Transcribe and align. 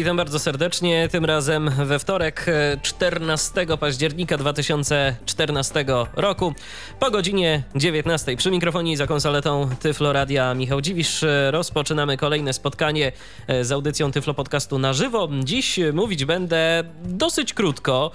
Witam 0.00 0.16
bardzo 0.16 0.38
serdecznie. 0.38 1.08
Tym 1.08 1.24
razem 1.24 1.70
we 1.70 1.98
wtorek, 1.98 2.46
14 2.82 3.60
e, 3.60 3.76
października 3.76 4.36
2014 4.36 5.84
roku, 6.16 6.54
po 7.00 7.10
godzinie 7.10 7.62
19. 7.76 8.36
Przy 8.36 8.50
mikrofonie 8.50 8.92
i 8.92 8.96
za 8.96 9.06
konsoletą 9.06 9.70
Tyflo 9.80 10.12
Radia 10.12 10.54
Michał 10.54 10.80
Dziwisz 10.80 11.22
e, 11.22 11.50
rozpoczynamy 11.50 12.16
kolejne 12.16 12.52
spotkanie 12.52 13.12
e, 13.46 13.64
z 13.64 13.72
audycją 13.72 14.12
Tyflo 14.12 14.34
Podcastu 14.34 14.78
na 14.78 14.92
żywo. 14.92 15.28
Dziś 15.44 15.80
mówić 15.92 16.24
będę 16.24 16.84
dosyć 17.04 17.54
krótko, 17.54 18.10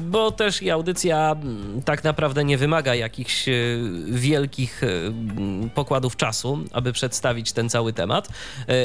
bo 0.00 0.30
też 0.30 0.62
i 0.62 0.70
audycja 0.70 1.36
tak 1.84 2.04
naprawdę 2.04 2.44
nie 2.44 2.58
wymaga 2.58 2.94
jakichś 2.94 3.44
wielkich 4.06 4.82
pokładów 5.74 6.16
czasu, 6.16 6.58
aby 6.72 6.92
przedstawić 6.92 7.52
ten 7.52 7.68
cały 7.68 7.92
temat, 7.92 8.28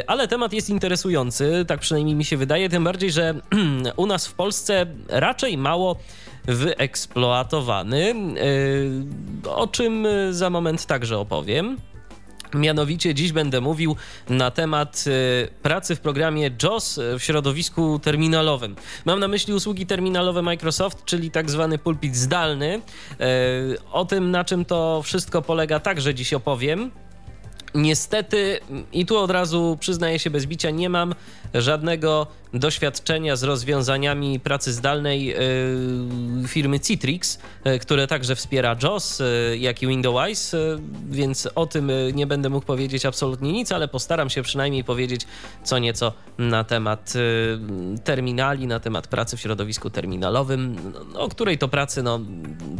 ale 0.07 0.27
temat 0.27 0.53
jest 0.53 0.69
interesujący 0.69 1.62
tak 1.65 1.79
przynajmniej 1.79 2.15
mi 2.15 2.25
się 2.25 2.37
wydaje, 2.37 2.69
tym 2.69 2.83
bardziej, 2.83 3.11
że 3.11 3.33
u 3.97 4.05
nas 4.05 4.27
w 4.27 4.33
Polsce 4.33 4.85
raczej 5.09 5.57
mało 5.57 5.95
wyeksploatowany, 6.45 8.15
yy, 9.43 9.51
o 9.51 9.67
czym 9.67 10.07
za 10.31 10.49
moment 10.49 10.85
także 10.85 11.17
opowiem. 11.17 11.77
Mianowicie 12.53 13.13
dziś 13.13 13.31
będę 13.31 13.61
mówił 13.61 13.95
na 14.29 14.51
temat 14.51 15.05
yy, 15.05 15.13
pracy 15.61 15.95
w 15.95 15.99
programie 15.99 16.51
JOS 16.63 16.99
w 17.19 17.23
środowisku 17.23 17.99
terminalowym. 17.99 18.75
Mam 19.05 19.19
na 19.19 19.27
myśli 19.27 19.53
usługi 19.53 19.85
terminalowe 19.85 20.41
Microsoft, 20.41 21.05
czyli 21.05 21.31
tak 21.31 21.51
zwany 21.51 21.77
pulpit 21.77 22.15
zdalny. 22.15 22.81
Yy, 23.19 23.77
o 23.91 24.05
tym, 24.05 24.31
na 24.31 24.43
czym 24.43 24.65
to 24.65 25.01
wszystko 25.03 25.41
polega, 25.41 25.79
także 25.79 26.13
dziś 26.13 26.33
opowiem. 26.33 26.91
Niestety, 27.75 28.59
i 28.93 29.05
tu 29.05 29.17
od 29.17 29.31
razu 29.31 29.77
przyznaję 29.79 30.19
się 30.19 30.29
bez 30.29 30.45
bicia, 30.45 30.69
nie 30.69 30.89
mam 30.89 31.15
żadnego 31.53 32.27
doświadczenia 32.53 33.35
z 33.35 33.43
rozwiązaniami 33.43 34.39
pracy 34.39 34.73
zdalnej 34.73 35.35
y, 36.43 36.47
firmy 36.47 36.79
Citrix, 36.79 37.39
y, 37.67 37.79
które 37.79 38.07
także 38.07 38.35
wspiera 38.35 38.75
JOS, 38.83 39.21
y, 39.21 39.57
jak 39.59 39.83
i 39.83 39.87
Windows, 39.87 40.55
więc 41.09 41.49
o 41.55 41.65
tym 41.65 41.91
nie 42.13 42.27
będę 42.27 42.49
mógł 42.49 42.65
powiedzieć 42.65 43.05
absolutnie 43.05 43.51
nic, 43.51 43.71
ale 43.71 43.87
postaram 43.87 44.29
się 44.29 44.41
przynajmniej 44.41 44.83
powiedzieć 44.83 45.21
co 45.63 45.79
nieco 45.79 46.13
na 46.37 46.63
temat 46.63 47.13
terminali, 48.03 48.67
na 48.67 48.79
temat 48.79 49.07
pracy 49.07 49.37
w 49.37 49.39
środowisku 49.41 49.89
terminalowym, 49.89 50.93
o 51.15 51.29
której 51.29 51.57
to 51.57 51.67
pracy 51.67 52.03
no, 52.03 52.19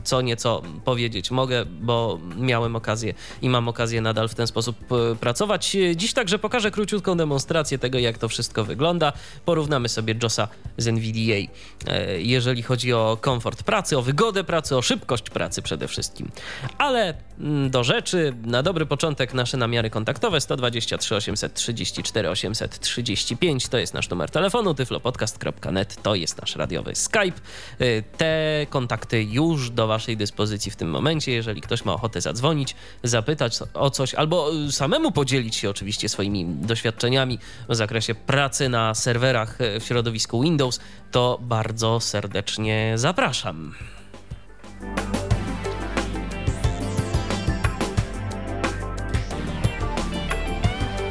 co 0.04 0.22
nieco 0.22 0.62
powiedzieć 0.86 1.32
mogę, 1.32 1.66
bo 1.66 2.20
miałem 2.38 2.76
okazję 2.76 3.14
i 3.42 3.50
mam 3.50 3.68
okazję 3.68 4.02
nadal 4.02 4.30
w 4.30 4.36
ten 4.36 4.48
sposób 4.48 4.78
pracować. 5.20 5.78
Dziś 5.96 6.14
także 6.14 6.40
pokażę 6.40 6.72
króciutką 6.72 7.18
demonstrację 7.18 7.80
tego, 7.80 8.00
jak 8.00 8.18
to 8.18 8.30
wszystko 8.30 8.64
wygląda. 8.64 9.14
Porównamy 9.64 9.90
sobie 9.90 10.16
JOSa 10.24 10.48
z 10.78 10.88
NVDA, 10.88 11.52
e, 11.88 12.22
jeżeli 12.22 12.64
chodzi 12.64 12.94
o 12.94 13.18
komfort 13.22 13.64
pracy, 13.64 13.98
o 13.98 14.02
wygodę 14.02 14.44
pracy, 14.44 14.78
o 14.78 14.82
szybkość 14.82 15.30
pracy 15.30 15.62
przede 15.62 15.88
wszystkim. 15.88 16.32
Ale 16.78 17.14
mm, 17.40 17.70
do 17.70 17.84
rzeczy, 17.84 18.34
na 18.46 18.64
dobry 18.64 18.86
początek 18.86 19.34
nasze 19.34 19.58
namiary 19.58 19.90
kontaktowe 19.90 20.42
123 20.42 21.16
834 21.16 22.30
835 22.30 23.68
to 23.68 23.78
jest 23.78 23.94
nasz 23.94 24.10
numer 24.10 24.30
telefonu, 24.30 24.74
tyflopodcast.net 24.74 26.04
to 26.04 26.16
jest 26.16 26.42
nasz 26.42 26.56
radiowy 26.56 26.96
Skype. 26.96 27.42
E, 27.80 28.02
te 28.02 28.66
kontakty 28.70 29.24
już 29.24 29.70
do 29.70 29.88
waszej 29.88 30.18
dyspozycji 30.18 30.72
w 30.72 30.76
tym 30.76 30.90
momencie, 30.90 31.32
jeżeli 31.32 31.62
ktoś 31.62 31.86
ma 31.86 31.94
ochotę 31.94 32.22
zadzwonić, 32.22 32.76
zapytać 33.04 33.60
o 33.74 33.90
coś 33.90 34.16
albo 34.16 34.52
e, 34.68 34.72
samemu 34.72 35.12
podzielić 35.12 35.56
się 35.56 35.70
oczywiście 35.70 36.10
swoimi 36.10 36.46
doświadczeniami 36.46 37.40
w 37.70 37.76
zakresie 37.76 38.16
pracy 38.16 38.70
na 38.70 38.94
serwerach 38.96 39.53
w 39.60 39.84
środowisku 39.84 40.42
Windows, 40.42 40.80
to 41.12 41.38
bardzo 41.42 42.00
serdecznie 42.00 42.94
zapraszam. 42.96 43.74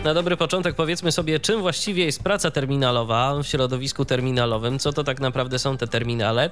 Na 0.05 0.15
dobry 0.15 0.37
początek 0.37 0.75
powiedzmy 0.75 1.13
sobie, 1.13 1.41
czym 1.41 1.61
właściwie 1.61 2.05
jest 2.05 2.23
praca 2.23 2.51
terminalowa 2.51 3.35
w 3.43 3.47
środowisku 3.47 4.05
terminalowym, 4.05 4.79
co 4.79 4.93
to 4.93 5.05
tak 5.05 5.21
naprawdę 5.21 5.59
są 5.59 5.77
te 5.77 5.87
terminale? 5.87 6.51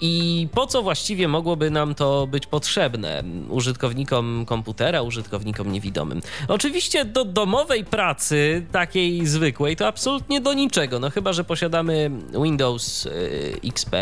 I 0.00 0.48
po 0.54 0.66
co 0.66 0.82
właściwie 0.82 1.28
mogłoby 1.28 1.70
nam 1.70 1.94
to 1.94 2.26
być 2.26 2.46
potrzebne 2.46 3.22
użytkownikom 3.48 4.44
komputera, 4.46 5.02
użytkownikom 5.02 5.72
niewidomym. 5.72 6.22
Oczywiście 6.48 7.04
do 7.04 7.24
domowej 7.24 7.84
pracy, 7.84 8.66
takiej 8.72 9.26
zwykłej, 9.26 9.76
to 9.76 9.86
absolutnie 9.86 10.40
do 10.40 10.52
niczego, 10.52 10.98
no 10.98 11.10
chyba, 11.10 11.32
że 11.32 11.44
posiadamy 11.44 12.10
Windows 12.42 13.06
y, 13.06 13.60
XP 13.64 13.96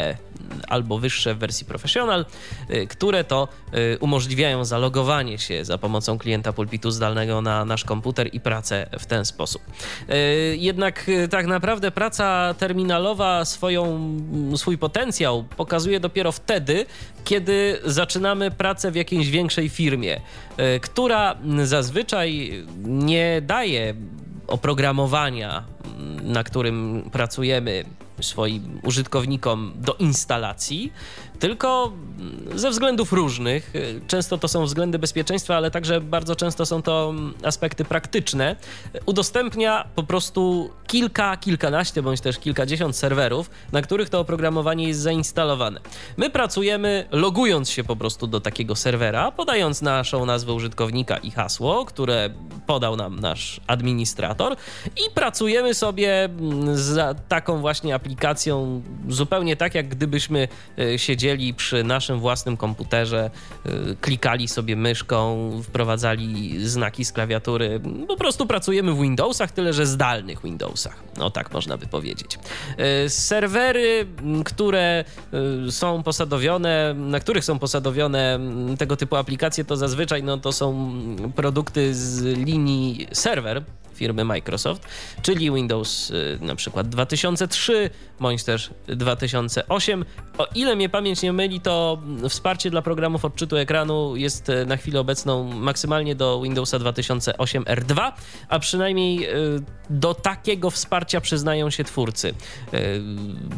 albo 0.69 0.99
wyższe 0.99 1.35
w 1.35 1.39
wersji 1.39 1.67
Professional, 1.67 2.27
y, 2.71 2.87
które 2.87 3.25
to 3.25 3.49
y, 3.75 3.99
umożliwiają 4.01 4.65
zalogowanie 4.65 5.39
się 5.39 5.65
za 5.65 5.79
pomocą 5.79 6.19
klienta 6.19 6.53
pulpitu 6.53 6.91
zdalnego 6.91 7.43
na 7.43 7.65
nasz 7.65 7.85
komputer 7.85 8.35
i 8.35 8.41
pracę 8.41 8.87
w 8.99 9.07
ten 9.07 9.25
sposób. 9.25 9.63
Y, 10.11 10.57
jednak 10.57 11.11
tak 11.31 11.47
naprawdę 11.47 11.91
praca 11.91 12.55
terminalowa 12.59 13.45
swoją, 13.45 14.17
swój 14.57 14.79
potencjał 14.79 15.45
pokazuje 15.57 16.01
dopiero 16.01 16.33
wtedy, 16.33 16.87
kiedy 17.25 17.81
zaczynamy 17.85 18.51
pracę 18.51 18.91
w 18.91 18.95
jakiejś 18.95 19.31
większej 19.31 19.69
firmie, 19.69 20.21
która 20.83 21.37
zazwyczaj 21.65 22.53
nie 22.85 23.43
daje 23.43 23.95
oprogramowania, 24.47 25.65
na 26.23 26.45
którym 26.45 27.09
pracujemy 27.13 27.85
swoim 28.23 28.81
użytkownikom 28.83 29.73
do 29.77 29.95
instalacji, 29.95 30.93
tylko 31.41 31.93
ze 32.55 32.71
względów 32.71 33.13
różnych. 33.13 33.73
Często 34.07 34.39
to 34.39 34.49
są 34.49 34.65
względy 34.65 34.99
bezpieczeństwa, 34.99 35.57
ale 35.57 35.71
także 35.71 36.01
bardzo 36.01 36.37
często 36.37 36.67
są 36.67 36.83
to 36.83 37.15
aspekty 37.45 37.85
praktyczne. 37.85 38.57
Udostępnia 39.07 39.89
po 39.95 40.03
prostu 40.03 40.71
kilka, 40.87 41.37
kilkanaście 41.37 42.03
bądź 42.03 42.21
też 42.21 42.39
kilkadziesiąt 42.39 42.97
serwerów, 42.97 43.51
na 43.73 43.83
których 43.83 44.09
to 44.09 44.21
oprogramowanie 44.21 44.89
jest 44.89 45.01
zainstalowane. 45.01 45.81
My 46.17 46.31
pracujemy 46.31 47.09
logując 47.11 47.71
się 47.71 47.85
po 47.85 47.97
prostu 47.97 48.27
do 48.27 48.41
takiego 48.41 48.77
serwera, 48.77 49.33
podając 49.33 49.83
naszą 49.83 50.27
nazwę 50.27 50.53
użytkownika 50.53 51.17
i 51.17 51.31
hasło, 51.31 51.85
które 51.85 52.31
podał 52.67 52.97
nam 52.97 53.21
nasz 53.21 53.61
administrator 53.67 54.57
i 54.97 55.15
pracujemy 55.15 55.75
sobie 55.75 56.29
z 56.73 57.19
taką 57.29 57.61
właśnie 57.61 57.95
aplikacją 57.95 58.83
zupełnie 59.09 59.57
tak, 59.57 59.75
jak 59.75 59.89
gdybyśmy 59.89 60.49
e, 60.79 60.99
siedzieli 60.99 61.30
siedzieli 61.31 61.55
przy 61.55 61.85
naszym 61.85 62.21
własnym 62.21 62.57
komputerze, 62.57 63.31
y, 63.67 63.97
klikali 64.01 64.49
sobie 64.49 64.77
myszką, 64.77 65.51
wprowadzali 65.63 66.67
znaki 66.69 67.05
z 67.05 67.13
klawiatury. 67.13 67.81
Po 68.09 68.17
prostu 68.17 68.47
pracujemy 68.47 68.93
w 68.93 69.01
Windowsach, 69.01 69.53
tyle 69.53 69.73
że 69.73 69.87
zdalnych 69.87 70.43
Windowsach. 70.43 70.97
No 71.17 71.31
tak 71.31 71.53
można 71.53 71.77
by 71.77 71.87
powiedzieć. 71.87 72.39
Y, 73.05 73.09
serwery, 73.09 74.07
które 74.45 75.05
y, 75.69 75.73
są 75.73 76.03
posadowione, 76.03 76.95
na 76.95 77.21
których 77.21 77.45
są 77.45 77.59
posadowione 77.59 78.39
tego 78.79 78.97
typu 78.97 79.17
aplikacje, 79.17 79.65
to 79.65 79.77
zazwyczaj 79.77 80.23
no, 80.23 80.39
to 80.39 80.53
są 80.53 80.91
produkty 81.37 81.95
z 81.95 82.23
linii 82.39 83.07
serwer, 83.13 83.63
firmy 84.01 84.25
Microsoft, 84.25 84.83
czyli 85.23 85.51
Windows 85.51 86.11
y, 86.11 86.39
na 86.41 86.55
przykład 86.55 86.89
2003 86.89 87.91
bądź 88.21 88.45
też 88.45 88.71
2008. 88.87 90.05
O 90.39 90.47
ile 90.55 90.77
mnie 90.77 90.89
pamięć 90.89 91.23
nie 91.23 91.33
myli, 91.33 91.61
to 91.61 91.99
wsparcie 92.29 92.71
dla 92.71 92.83
programów 92.83 93.25
odczytu 93.25 93.57
ekranu 93.57 94.17
jest 94.17 94.49
y, 94.49 94.67
na 94.67 94.77
chwilę 94.77 95.01
obecną 95.01 95.45
maksymalnie 95.45 96.15
do 96.15 96.41
Windowsa 96.43 96.79
2008 96.79 97.65
R2, 97.65 98.13
a 98.49 98.59
przynajmniej 98.59 99.27
y, 99.27 99.63
do 99.91 100.15
takiego 100.15 100.71
wsparcia 100.71 101.21
przyznają 101.21 101.71
się 101.71 101.85
twórcy 101.85 102.35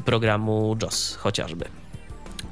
programu 0.05 0.77
JOS 0.83 1.17
chociażby. 1.17 1.81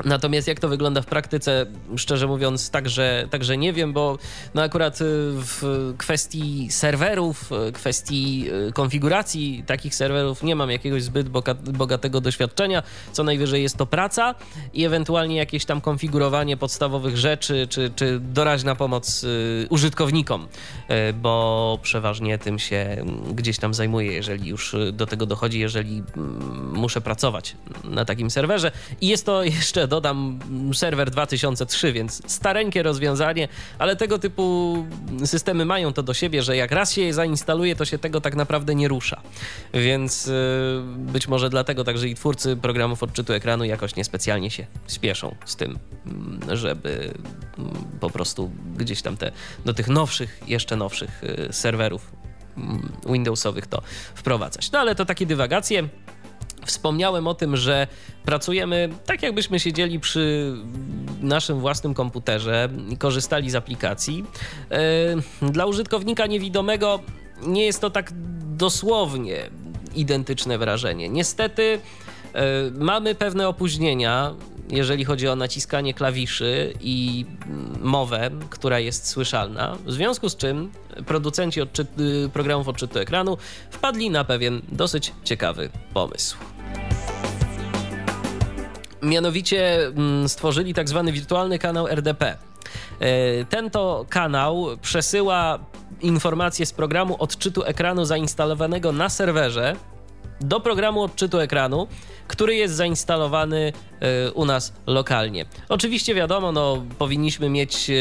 Natomiast 0.05 0.49
jak 0.49 0.61
to 0.61 0.69
wygląda 0.69 1.03
w 1.03 1.07
praktyce, 1.07 1.67
szczerze 1.97 2.27
mówiąc, 2.27 2.71
także, 2.71 3.27
także 3.31 3.57
nie 3.57 3.73
wiem, 3.73 3.93
bo 3.93 4.19
no 4.55 4.63
akurat 4.63 5.01
y, 5.01 5.05
w 5.35 5.63
kwestii 5.99 6.71
serwerów, 6.71 7.51
y, 7.69 7.73
kwestii 7.73 8.47
y, 8.69 8.73
konfiguracji 8.73 9.65
takich 9.67 9.95
serwerów 9.95 10.43
nie 10.43 10.57
mam 10.57 10.71
jakiegoś 10.71 11.03
zbyt 11.03 11.29
bogatego 11.73 12.21
doświadczenia. 12.21 12.83
Co 13.13 13.25
najwyżej 13.25 13.63
jest 13.63 13.77
to 13.77 13.87
praca 13.87 14.35
i 14.75 14.85
ewentualnie 14.85 15.37
jakieś 15.37 15.65
tam 15.65 15.81
konfigurowanie 15.81 16.57
podstawowych 16.57 17.17
rzeczy, 17.17 17.67
czy, 17.71 17.91
czy 17.97 18.21
doraźna 18.21 18.75
pomoc 18.75 19.27
użytkownikom, 19.71 20.49
bo 21.15 21.79
przeważnie 21.83 22.39
tym 22.39 22.59
się 22.59 23.05
gdzieś 23.35 23.59
tam 23.59 23.75
zajmuję, 23.75 24.13
jeżeli 24.13 24.49
już 24.49 24.77
do 24.93 25.07
tego 25.07 25.27
dochodzi, 25.27 25.59
jeżeli 25.59 26.03
mm, 26.17 26.73
muszę 26.73 27.01
pracować 27.01 27.57
na 27.85 28.05
takim 28.05 28.31
serwerze. 28.31 28.73
I 29.01 29.09
jest 29.09 29.27
to 29.27 29.45
jeszcze 29.59 29.89
dodam 29.91 30.39
serwer 30.73 31.11
2003, 31.11 31.93
więc 31.93 32.23
stareńkie 32.33 32.83
rozwiązanie, 32.83 33.49
ale 33.79 33.97
tego 33.97 34.19
typu 34.19 34.77
systemy 35.25 35.65
mają 35.65 35.93
to 35.93 36.03
do 36.03 36.15
siebie, 36.15 36.43
że 36.43 36.57
jak 36.57 36.73
raz 36.73 36.93
się 36.93 37.03
je 37.03 37.15
zainstaluje, 37.15 37.77
to 37.77 37.85
się 37.85 37.99
tego 37.99 38.21
tak 38.21 38.37
naprawdę 38.37 38.75
nie 38.75 38.89
rusza. 38.89 39.21
Więc 39.75 40.27
y, 40.27 40.33
być 40.97 41.29
może 41.29 41.51
dlatego 41.51 41.85
także 41.85 42.09
i 42.09 42.15
twórcy 42.15 42.57
programów 42.57 43.03
odczytu 43.03 43.33
ekranu 43.33 43.65
jakoś 43.65 43.97
niespecjalnie 43.97 44.51
się 44.51 44.67
spieszą 44.87 45.35
z 45.45 45.57
tym, 45.57 45.79
mm, 46.07 46.57
żeby 46.57 47.15
mm, 47.59 47.75
po 48.01 48.11
prostu 48.11 48.51
gdzieś 48.77 49.03
tam 49.03 49.17
te 49.17 49.33
do 49.65 49.75
tych 49.75 49.89
nowszych, 49.89 50.41
jeszcze 50.47 50.77
nowszych 50.77 51.25
y, 51.25 51.49
serwerów 51.53 52.13
mm, 52.57 52.93
Windowsowych 53.07 53.67
to 53.67 53.83
wprowadzać. 54.15 54.73
No 54.73 54.79
ale 54.79 54.95
to 54.95 55.05
takie 55.05 55.27
dywagacje. 55.27 55.89
Wspomniałem 56.67 57.27
o 57.27 57.35
tym, 57.35 57.57
że 57.57 57.87
pracujemy 58.25 58.89
tak, 59.07 59.23
jakbyśmy 59.23 59.61
siedzieli 59.61 60.01
przy 60.01 60.55
naszym 61.21 61.61
własnym 61.61 61.95
komputerze 61.95 62.69
i 62.89 62.97
korzystali 62.97 63.51
z 63.51 63.55
aplikacji. 63.55 64.25
E, 65.43 65.51
dla 65.53 65.67
użytkownika 65.67 66.27
niewidomego 66.27 67.01
nie 67.47 67.65
jest 67.65 67.81
to 67.81 67.91
tak 67.91 68.13
dosłownie 68.57 69.51
identyczne 69.95 70.59
wrażenie. 70.59 71.09
Niestety 71.09 71.81
e, 72.35 72.71
mamy 72.71 73.15
pewne 73.15 73.49
opóźnienia 73.49 74.35
jeżeli 74.71 75.05
chodzi 75.05 75.29
o 75.29 75.37
naciskanie 75.37 75.95
klawiszy 75.95 76.75
i 76.81 77.27
mowę, 77.81 78.31
która 78.51 78.79
jest 78.79 79.07
słyszalna. 79.07 79.77
W 79.85 79.93
związku 79.93 80.29
z 80.29 80.37
czym 80.37 80.71
producenci 81.07 81.61
odczyt 81.61 81.89
programów 82.33 82.69
odczytu 82.69 82.99
ekranu 82.99 83.37
wpadli 83.71 84.11
na 84.11 84.25
pewien 84.25 84.63
dosyć 84.73 85.13
ciekawy 85.25 85.71
pomysł. 85.95 86.37
Mianowicie 89.03 89.87
mm, 89.87 90.29
stworzyli 90.29 90.75
tak 90.75 90.89
zwany 90.89 91.13
wirtualny 91.13 91.59
kanał 91.59 91.89
RDP. 91.89 92.23
E, 93.01 93.45
ten 93.45 93.71
to 93.71 94.07
kanał 94.09 94.67
przesyła 94.83 95.59
informacje 96.01 96.67
z 96.67 96.73
programu 96.73 97.17
odczytu 97.19 97.65
ekranu 97.65 98.05
zainstalowanego 98.05 98.93
na 98.93 99.09
serwerze 99.09 99.77
do 100.41 100.61
programu 100.61 101.03
odczytu 101.03 101.39
ekranu, 101.39 101.87
który 102.31 102.55
jest 102.55 102.75
zainstalowany 102.75 103.73
e, 104.01 104.33
u 104.33 104.45
nas 104.45 104.73
lokalnie. 104.87 105.47
Oczywiście 105.69 106.15
wiadomo, 106.15 106.53
no, 106.53 106.85
powinniśmy 106.99 107.49
mieć 107.49 107.91
e, 107.91 107.95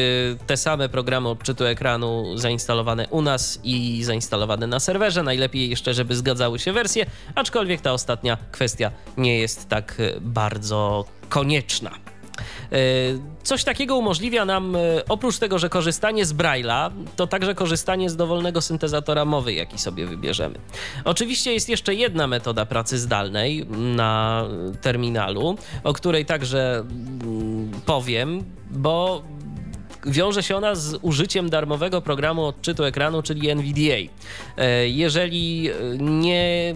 te 0.47 0.57
same 0.57 0.89
programy 0.89 1.29
odczytu 1.29 1.65
ekranu 1.65 2.37
zainstalowane 2.37 3.07
u 3.07 3.21
nas 3.21 3.59
i 3.63 4.03
zainstalowane 4.03 4.67
na 4.67 4.79
serwerze. 4.79 5.23
Najlepiej 5.23 5.69
jeszcze, 5.69 5.93
żeby 5.93 6.15
zgadzały 6.15 6.59
się 6.59 6.73
wersje, 6.73 7.05
aczkolwiek 7.35 7.81
ta 7.81 7.93
ostatnia 7.93 8.37
kwestia 8.51 8.91
nie 9.17 9.39
jest 9.39 9.69
tak 9.69 9.95
e, 9.99 10.21
bardzo 10.21 11.05
konieczna. 11.29 12.08
E, 12.71 12.77
coś 13.43 13.63
takiego 13.63 13.97
umożliwia 13.97 14.45
nam, 14.45 14.75
e, 14.75 14.79
oprócz 15.09 15.37
tego, 15.37 15.59
że 15.59 15.69
korzystanie 15.69 16.25
z 16.25 16.33
Braille'a, 16.33 16.91
to 17.15 17.27
także 17.27 17.55
korzystanie 17.55 18.09
z 18.09 18.15
dowolnego 18.15 18.61
syntezatora 18.61 19.25
mowy, 19.25 19.53
jaki 19.53 19.77
sobie 19.77 20.05
wybierzemy. 20.05 20.55
Oczywiście 21.05 21.53
jest 21.53 21.69
jeszcze 21.69 21.95
jedna 21.95 22.27
metoda 22.27 22.65
pracy 22.65 22.97
zdalnej 22.97 23.65
na 23.69 24.45
terminalu, 24.81 25.57
o 25.83 25.93
której 25.93 26.25
także 26.25 26.79
mm, 26.79 27.71
powiem, 27.85 28.43
bo 28.71 29.21
wiąże 30.05 30.43
się 30.43 30.55
ona 30.55 30.75
z 30.75 30.99
użyciem 31.01 31.49
darmowego 31.49 32.01
programu 32.01 32.45
odczytu 32.45 32.83
ekranu, 32.83 33.21
czyli 33.21 33.49
NVDA. 33.49 34.11
E, 34.57 34.89
jeżeli 34.89 35.69
nie 35.99 36.75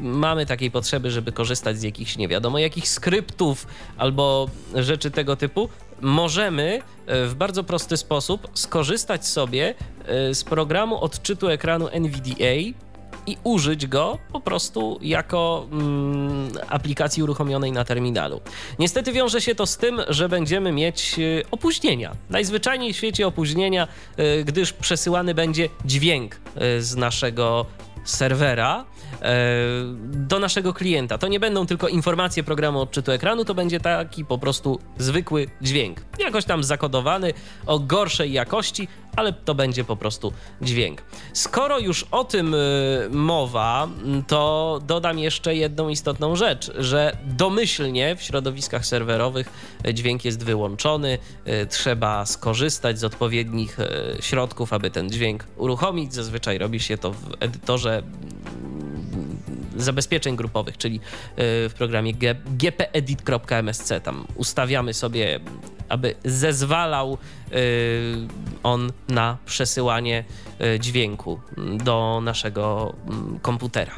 mamy 0.00 0.46
takiej 0.46 0.70
potrzeby, 0.70 1.10
żeby 1.10 1.32
korzystać 1.32 1.78
z 1.78 1.82
jakichś 1.82 2.16
nie 2.16 2.28
wiadomo 2.28 2.58
jakich 2.58 2.88
skryptów 2.88 3.66
albo 3.98 4.48
rzeczy 4.74 5.10
tego 5.10 5.36
typu, 5.36 5.68
możemy 6.00 6.80
e, 7.06 7.26
w 7.26 7.34
bardzo 7.34 7.64
prosty 7.64 7.96
sposób 7.96 8.48
skorzystać 8.54 9.26
sobie 9.26 9.74
e, 10.04 10.34
z 10.34 10.44
programu 10.44 11.00
odczytu 11.00 11.48
ekranu 11.48 11.88
NVDA 11.88 12.54
i 13.26 13.36
użyć 13.44 13.86
go 13.86 14.18
po 14.32 14.40
prostu 14.40 14.98
jako 15.02 15.66
mm, 15.72 16.52
aplikacji 16.68 17.22
uruchomionej 17.22 17.72
na 17.72 17.84
terminalu. 17.84 18.40
Niestety 18.78 19.12
wiąże 19.12 19.40
się 19.40 19.54
to 19.54 19.66
z 19.66 19.76
tym, 19.76 20.00
że 20.08 20.28
będziemy 20.28 20.72
mieć 20.72 21.18
y, 21.18 21.42
opóźnienia. 21.50 22.12
Najzwyczajniej 22.30 22.92
w 22.92 22.96
świecie 22.96 23.26
opóźnienia, 23.26 23.88
y, 24.18 24.44
gdyż 24.44 24.72
przesyłany 24.72 25.34
będzie 25.34 25.68
dźwięk 25.84 26.34
y, 26.34 26.82
z 26.82 26.96
naszego 26.96 27.66
serwera 28.04 28.84
e, 28.84 29.01
do 30.02 30.38
naszego 30.38 30.72
klienta. 30.72 31.18
To 31.18 31.28
nie 31.28 31.40
będą 31.40 31.66
tylko 31.66 31.88
informacje 31.88 32.42
programu 32.42 32.80
odczytu 32.80 33.12
ekranu, 33.12 33.44
to 33.44 33.54
będzie 33.54 33.80
taki 33.80 34.24
po 34.24 34.38
prostu 34.38 34.78
zwykły 34.98 35.46
dźwięk. 35.62 36.00
Jakoś 36.18 36.44
tam 36.44 36.64
zakodowany 36.64 37.32
o 37.66 37.78
gorszej 37.78 38.32
jakości, 38.32 38.88
ale 39.16 39.32
to 39.32 39.54
będzie 39.54 39.84
po 39.84 39.96
prostu 39.96 40.32
dźwięk. 40.62 41.02
Skoro 41.32 41.78
już 41.78 42.06
o 42.10 42.24
tym 42.24 42.54
e, 42.54 42.58
mowa, 43.10 43.88
to 44.26 44.80
dodam 44.86 45.18
jeszcze 45.18 45.54
jedną 45.54 45.88
istotną 45.88 46.36
rzecz, 46.36 46.72
że 46.78 47.16
domyślnie 47.24 48.16
w 48.16 48.22
środowiskach 48.22 48.86
serwerowych 48.86 49.52
dźwięk 49.94 50.24
jest 50.24 50.44
wyłączony, 50.44 51.18
e, 51.44 51.66
trzeba 51.66 52.26
skorzystać 52.26 52.98
z 52.98 53.04
odpowiednich 53.04 53.76
środków, 54.20 54.72
aby 54.72 54.90
ten 54.90 55.10
dźwięk 55.10 55.44
uruchomić. 55.56 56.14
Zazwyczaj 56.14 56.58
robi 56.58 56.80
się 56.80 56.98
to 56.98 57.12
w 57.12 57.32
edytorze 57.40 58.02
zabezpieczeń 59.76 60.36
grupowych, 60.36 60.78
czyli 60.78 60.96
e, 60.96 61.00
w 61.68 61.74
programie 61.78 62.12
gpedit.msc. 62.46 63.92
Tam 64.02 64.26
ustawiamy 64.34 64.94
sobie, 64.94 65.40
aby 65.88 66.14
zezwalał 66.24 67.18
e, 67.52 67.56
on 68.62 68.92
na 69.08 69.38
przesyłanie 69.46 70.24
e, 70.60 70.80
dźwięku 70.80 71.40
do 71.84 72.20
naszego 72.24 72.94
komputera. 73.42 73.92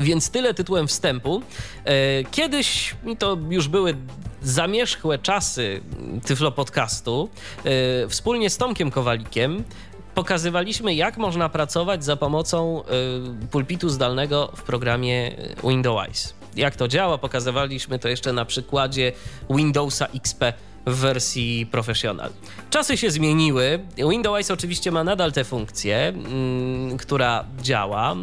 Więc 0.00 0.30
tyle 0.30 0.54
tytułem 0.54 0.88
wstępu. 0.88 1.42
Kiedyś, 2.30 2.94
to 3.18 3.38
już 3.50 3.68
były 3.68 3.96
zamierzchłe 4.42 5.18
czasy 5.18 5.80
Tyflo 6.24 6.52
Podcastu, 6.52 7.28
wspólnie 8.08 8.50
z 8.50 8.56
Tomkiem 8.56 8.90
Kowalikiem 8.90 9.64
pokazywaliśmy, 10.14 10.94
jak 10.94 11.18
można 11.18 11.48
pracować 11.48 12.04
za 12.04 12.16
pomocą 12.16 12.82
y, 13.42 13.46
pulpitu 13.46 13.88
zdalnego 13.88 14.52
w 14.56 14.62
programie 14.62 15.36
Windows. 15.64 16.34
Jak 16.56 16.76
to 16.76 16.88
działa, 16.88 17.18
pokazywaliśmy 17.18 17.98
to 17.98 18.08
jeszcze 18.08 18.32
na 18.32 18.44
przykładzie 18.44 19.12
Windowsa 19.50 20.06
XP 20.06 20.44
w 20.86 20.96
wersji 20.96 21.66
Professional. 21.66 22.30
Czasy 22.70 22.96
się 22.96 23.10
zmieniły. 23.10 23.78
Windows 24.10 24.50
oczywiście 24.50 24.90
ma 24.90 25.04
nadal 25.04 25.32
tę 25.32 25.44
funkcję, 25.44 25.96
mm, 25.96 26.96
która 26.96 27.44
działa. 27.62 28.16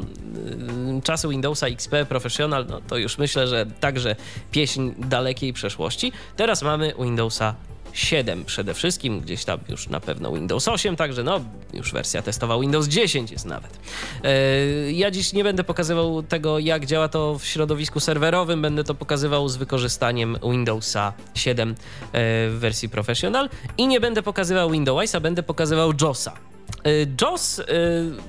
Y, 0.97 1.01
czasy 1.03 1.27
Windowsa 1.27 1.67
XP 1.67 2.05
Professional, 2.09 2.65
no 2.69 2.81
to 2.87 2.97
już 2.97 3.17
myślę, 3.17 3.47
że 3.47 3.65
także 3.65 4.15
pieśń 4.51 4.91
dalekiej 4.97 5.53
przeszłości. 5.53 6.11
Teraz 6.35 6.61
mamy 6.61 6.93
Windowsa 6.99 7.55
7 7.93 8.45
przede 8.45 8.73
wszystkim, 8.73 9.19
gdzieś 9.19 9.45
tam 9.45 9.59
już 9.69 9.89
na 9.89 9.99
pewno 9.99 10.31
Windows 10.31 10.67
8, 10.67 10.95
także 10.95 11.23
no 11.23 11.41
już 11.73 11.93
wersja 11.93 12.21
testowa 12.21 12.59
Windows 12.59 12.87
10 12.87 13.31
jest 13.31 13.45
nawet. 13.45 13.79
E, 14.23 14.91
ja 14.91 15.11
dziś 15.11 15.33
nie 15.33 15.43
będę 15.43 15.63
pokazywał 15.63 16.23
tego, 16.23 16.59
jak 16.59 16.85
działa 16.85 17.07
to 17.07 17.39
w 17.39 17.45
środowisku 17.45 17.99
serwerowym, 17.99 18.61
będę 18.61 18.83
to 18.83 18.95
pokazywał 18.95 19.49
z 19.49 19.57
wykorzystaniem 19.57 20.37
Windowsa 20.43 21.13
7 21.35 21.69
e, 21.69 21.75
w 22.49 22.57
wersji 22.59 22.89
Professional 22.89 23.49
i 23.77 23.87
nie 23.87 23.99
będę 23.99 24.23
pokazywał 24.23 24.69
Windowsa, 24.69 25.19
będę 25.19 25.43
pokazywał 25.43 25.93
JOSa. 26.01 26.50
Y, 26.87 27.07
JOS, 27.21 27.59
y, 27.59 27.63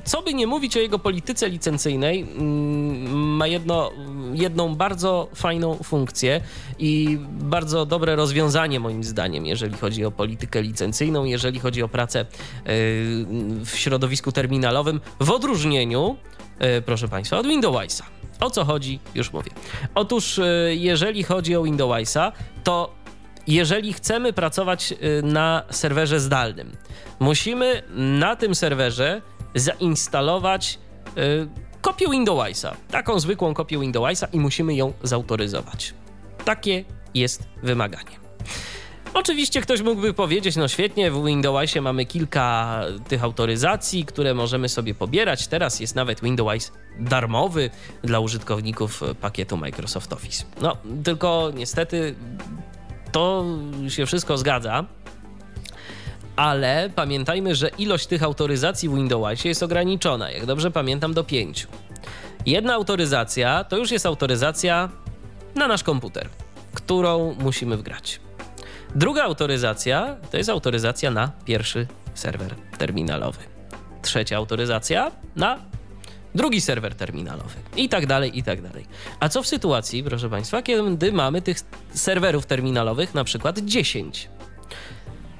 co 0.04 0.22
by 0.22 0.34
nie 0.34 0.46
mówić 0.46 0.76
o 0.76 0.80
jego 0.80 0.98
polityce 0.98 1.48
licencyjnej, 1.48 2.20
mm, 2.20 3.36
ma 3.36 3.46
jedno, 3.46 3.90
jedną 4.32 4.74
bardzo 4.74 5.28
fajną 5.34 5.74
funkcję 5.74 6.40
i 6.78 7.18
bardzo 7.30 7.86
dobre 7.86 8.16
rozwiązanie 8.16 8.80
moim 8.80 9.04
zdaniem, 9.04 9.46
jeżeli 9.46 9.76
chodzi 9.76 10.04
o 10.04 10.10
politykę 10.10 10.62
licencyjną, 10.62 11.24
jeżeli 11.24 11.60
chodzi 11.60 11.82
o 11.82 11.88
pracę 11.88 12.20
y, 12.20 12.24
w 13.64 13.72
środowisku 13.74 14.32
terminalowym, 14.32 15.00
w 15.20 15.30
odróżnieniu, 15.30 16.16
proszę 16.86 17.08
Państwa, 17.08 17.38
od 17.38 17.46
Windowsa. 17.46 18.04
O 18.40 18.50
co 18.50 18.64
chodzi? 18.64 19.00
Już 19.14 19.32
mówię. 19.32 19.50
Otóż, 19.94 20.40
jeżeli 20.68 21.22
chodzi 21.22 21.56
o 21.56 21.62
Windowsa, 21.62 22.32
to 22.64 22.94
jeżeli 23.46 23.92
chcemy 23.92 24.32
pracować 24.32 24.92
y, 24.92 25.22
na 25.22 25.62
serwerze 25.70 26.20
zdalnym, 26.20 26.76
musimy 27.20 27.82
na 27.96 28.36
tym 28.36 28.54
serwerze 28.54 29.22
zainstalować 29.54 30.78
y, 31.18 31.48
kopię 31.80 32.06
Windowsa, 32.10 32.76
taką 32.90 33.20
zwykłą 33.20 33.54
kopię 33.54 33.78
Windowsa 33.78 34.26
i 34.32 34.38
musimy 34.38 34.74
ją 34.74 34.92
zautoryzować. 35.02 35.94
Takie 36.44 36.84
jest 37.14 37.42
wymaganie. 37.62 38.22
Oczywiście 39.14 39.60
ktoś 39.60 39.82
mógłby 39.82 40.14
powiedzieć, 40.14 40.56
no 40.56 40.68
świetnie, 40.68 41.10
w 41.10 41.24
Windowsie 41.24 41.80
mamy 41.80 42.06
kilka 42.06 42.80
tych 43.08 43.24
autoryzacji, 43.24 44.04
które 44.04 44.34
możemy 44.34 44.68
sobie 44.68 44.94
pobierać. 44.94 45.46
Teraz 45.46 45.80
jest 45.80 45.94
nawet 45.94 46.20
Windows 46.20 46.72
darmowy 47.00 47.70
dla 48.02 48.20
użytkowników 48.20 49.02
pakietu 49.20 49.56
Microsoft 49.56 50.12
Office. 50.12 50.44
No, 50.60 50.76
tylko 51.04 51.50
niestety 51.54 52.14
to 53.12 53.44
się 53.88 54.06
wszystko 54.06 54.38
zgadza, 54.38 54.84
ale 56.36 56.90
pamiętajmy, 56.94 57.54
że 57.54 57.68
ilość 57.68 58.06
tych 58.06 58.22
autoryzacji 58.22 58.88
w 58.88 58.94
Windowsie 58.94 59.48
jest 59.48 59.62
ograniczona. 59.62 60.30
Jak 60.30 60.46
dobrze 60.46 60.70
pamiętam, 60.70 61.14
do 61.14 61.24
pięciu. 61.24 61.68
Jedna 62.46 62.74
autoryzacja 62.74 63.64
to 63.64 63.76
już 63.76 63.90
jest 63.90 64.06
autoryzacja 64.06 64.88
na 65.54 65.68
nasz 65.68 65.82
komputer, 65.82 66.28
którą 66.74 67.34
musimy 67.38 67.76
wgrać. 67.76 68.20
Druga 68.94 69.22
autoryzacja 69.22 70.16
to 70.30 70.36
jest 70.36 70.50
autoryzacja 70.50 71.10
na 71.10 71.30
pierwszy 71.44 71.86
serwer 72.14 72.54
terminalowy. 72.78 73.38
Trzecia 74.02 74.36
autoryzacja 74.36 75.10
na 75.36 75.58
drugi 76.34 76.60
serwer 76.60 76.94
terminalowy 76.94 77.54
i 77.76 77.88
tak 77.88 78.06
dalej, 78.06 78.38
i 78.38 78.42
tak 78.42 78.62
dalej. 78.62 78.86
A 79.20 79.28
co 79.28 79.42
w 79.42 79.46
sytuacji, 79.46 80.04
proszę 80.04 80.30
Państwa, 80.30 80.62
kiedy 80.62 81.12
mamy 81.12 81.42
tych 81.42 81.56
serwerów 81.94 82.46
terminalowych 82.46 83.14
na 83.14 83.24
przykład 83.24 83.58
10? 83.58 84.28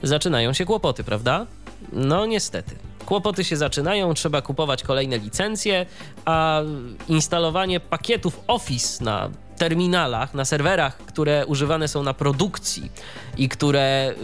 Zaczynają 0.02 0.52
się 0.52 0.64
kłopoty, 0.64 1.04
prawda? 1.04 1.46
No 1.92 2.26
niestety. 2.26 2.76
Kłopoty 3.06 3.44
się 3.44 3.56
zaczynają, 3.56 4.14
trzeba 4.14 4.42
kupować 4.42 4.82
kolejne 4.82 5.18
licencje, 5.18 5.86
a 6.24 6.62
instalowanie 7.08 7.80
pakietów 7.80 8.40
Office 8.46 9.04
na 9.04 9.30
terminalach, 9.56 10.34
na 10.34 10.44
serwerach, 10.44 10.98
które 10.98 11.46
używane 11.46 11.88
są 11.88 12.02
na 12.02 12.14
produkcji 12.14 12.90
i 13.38 13.48
które 13.48 14.14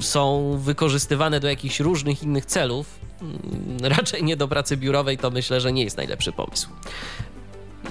y, 0.00 0.02
są 0.02 0.56
wykorzystywane 0.58 1.40
do 1.40 1.48
jakichś 1.48 1.80
różnych 1.80 2.22
innych 2.22 2.46
celów, 2.46 3.07
raczej 3.82 4.24
nie 4.24 4.36
do 4.36 4.48
pracy 4.48 4.76
biurowej, 4.76 5.18
to 5.18 5.30
myślę, 5.30 5.60
że 5.60 5.72
nie 5.72 5.84
jest 5.84 5.96
najlepszy 5.96 6.32
pomysł. 6.32 6.68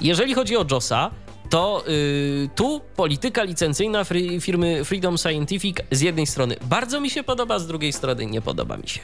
Jeżeli 0.02 0.34
chodzi 0.34 0.58
o 0.58 0.66
JOSa, 0.72 1.12
to 1.50 1.84
y, 1.88 2.50
tu 2.56 2.82
polityka 2.96 3.44
licencyjna 3.44 4.04
firmy 4.42 4.86
Freedom 4.86 5.18
Scientific 5.18 5.78
z 5.92 6.02
jednej 6.02 6.28
strony 6.28 6.56
bardzo 6.62 7.02
mi 7.02 7.10
się 7.10 7.24
podoba, 7.24 7.60
z 7.60 7.68
drugiej 7.68 7.94
strony 7.94 8.26
nie 8.26 8.42
podoba 8.42 8.78
mi 8.78 8.88
się 8.88 9.00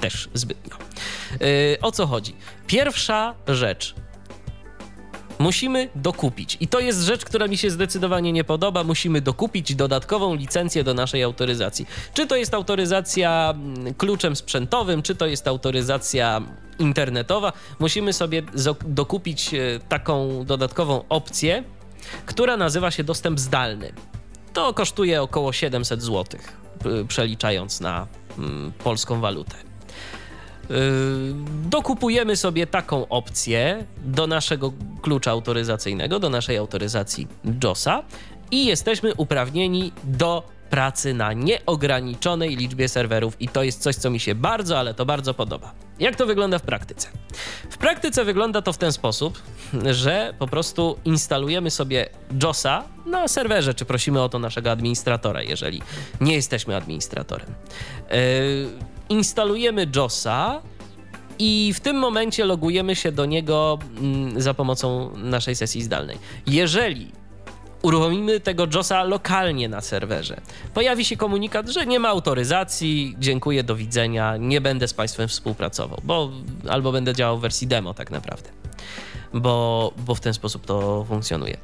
też 0.00 0.28
zbytnio. 0.34 0.76
Y, 1.42 1.78
o 1.82 1.92
co 1.92 2.06
chodzi? 2.06 2.36
Pierwsza 2.66 3.34
rzecz, 3.48 3.94
musimy 5.38 5.88
dokupić. 5.94 6.56
I 6.60 6.68
to 6.68 6.80
jest 6.80 7.00
rzecz, 7.00 7.24
która 7.24 7.48
mi 7.48 7.56
się 7.56 7.70
zdecydowanie 7.70 8.32
nie 8.32 8.44
podoba. 8.44 8.84
Musimy 8.84 9.20
dokupić 9.20 9.74
dodatkową 9.74 10.34
licencję 10.34 10.84
do 10.84 10.94
naszej 10.94 11.22
autoryzacji. 11.22 11.86
Czy 12.14 12.26
to 12.26 12.36
jest 12.36 12.54
autoryzacja 12.54 13.54
mm, 13.56 13.94
kluczem 13.94 14.36
sprzętowym, 14.36 15.02
czy 15.02 15.14
to 15.14 15.26
jest 15.26 15.48
autoryzacja 15.48 16.42
internetowa. 16.78 17.52
Musimy 17.78 18.12
sobie 18.12 18.42
dokupić 18.86 19.54
e, 19.54 19.58
taką 19.88 20.44
dodatkową 20.44 21.04
opcję, 21.08 21.64
która 22.26 22.56
nazywa 22.56 22.90
się 22.90 23.04
dostęp 23.04 23.40
zdalny. 23.40 23.92
To 24.52 24.74
kosztuje 24.74 25.22
około 25.22 25.52
700 25.52 26.02
zł, 26.02 26.40
przeliczając 27.08 27.80
na 27.80 28.06
mm, 28.38 28.72
polską 28.84 29.20
walutę. 29.20 29.56
Yy, 30.70 30.76
dokupujemy 31.70 32.36
sobie 32.36 32.66
taką 32.66 33.08
opcję 33.08 33.84
do 34.04 34.26
naszego 34.26 34.72
klucza 35.02 35.30
autoryzacyjnego, 35.30 36.18
do 36.18 36.30
naszej 36.30 36.56
autoryzacji 36.56 37.28
JOSa 37.64 38.02
i 38.50 38.66
jesteśmy 38.66 39.14
uprawnieni 39.14 39.92
do 40.04 40.56
pracy 40.70 41.14
na 41.14 41.32
nieograniczonej 41.32 42.56
liczbie 42.56 42.88
serwerów 42.88 43.40
i 43.40 43.48
to 43.48 43.62
jest 43.62 43.82
coś, 43.82 43.96
co 43.96 44.10
mi 44.10 44.20
się 44.20 44.34
bardzo, 44.34 44.78
ale 44.78 44.94
to 44.94 45.06
bardzo 45.06 45.34
podoba. 45.34 45.72
Jak 45.98 46.16
to 46.16 46.26
wygląda 46.26 46.58
w 46.58 46.62
praktyce? 46.62 47.08
W 47.70 47.78
praktyce 47.78 48.24
wygląda 48.24 48.62
to 48.62 48.72
w 48.72 48.78
ten 48.78 48.92
sposób, 48.92 49.42
że 49.90 50.34
po 50.38 50.46
prostu 50.46 50.98
instalujemy 51.04 51.70
sobie 51.70 52.08
JOSa 52.42 52.84
na 53.06 53.28
serwerze, 53.28 53.74
czy 53.74 53.84
prosimy 53.84 54.22
o 54.22 54.28
to 54.28 54.38
naszego 54.38 54.70
administratora, 54.70 55.42
jeżeli 55.42 55.82
nie 56.20 56.34
jesteśmy 56.34 56.76
administratorem. 56.76 57.46
Yy, 58.10 58.95
instalujemy 59.08 59.86
JOSa 59.96 60.62
i 61.38 61.72
w 61.74 61.80
tym 61.80 61.96
momencie 61.96 62.44
logujemy 62.44 62.96
się 62.96 63.12
do 63.12 63.26
niego 63.26 63.78
mm, 63.98 64.40
za 64.40 64.54
pomocą 64.54 65.10
naszej 65.16 65.56
sesji 65.56 65.82
zdalnej. 65.82 66.18
Jeżeli 66.46 67.12
uruchomimy 67.82 68.40
tego 68.40 68.66
JOSa 68.74 69.04
lokalnie 69.04 69.68
na 69.68 69.80
serwerze. 69.80 70.40
Pojawi 70.74 71.04
się 71.04 71.16
komunikat, 71.16 71.68
że 71.68 71.86
nie 71.86 72.00
ma 72.00 72.08
autoryzacji, 72.08 73.16
dziękuję, 73.18 73.64
do 73.64 73.76
widzenia, 73.76 74.36
nie 74.36 74.60
będę 74.60 74.88
z 74.88 74.94
Państwem 74.94 75.28
współpracował, 75.28 76.00
bo 76.04 76.30
albo 76.68 76.92
będę 76.92 77.14
działał 77.14 77.38
w 77.38 77.40
wersji 77.40 77.66
demo 77.66 77.94
tak 77.94 78.10
naprawdę, 78.10 78.50
bo, 79.34 79.92
bo 79.98 80.14
w 80.14 80.20
ten 80.20 80.34
sposób 80.34 80.66
to 80.66 81.04
funkcjonuje. 81.04 81.56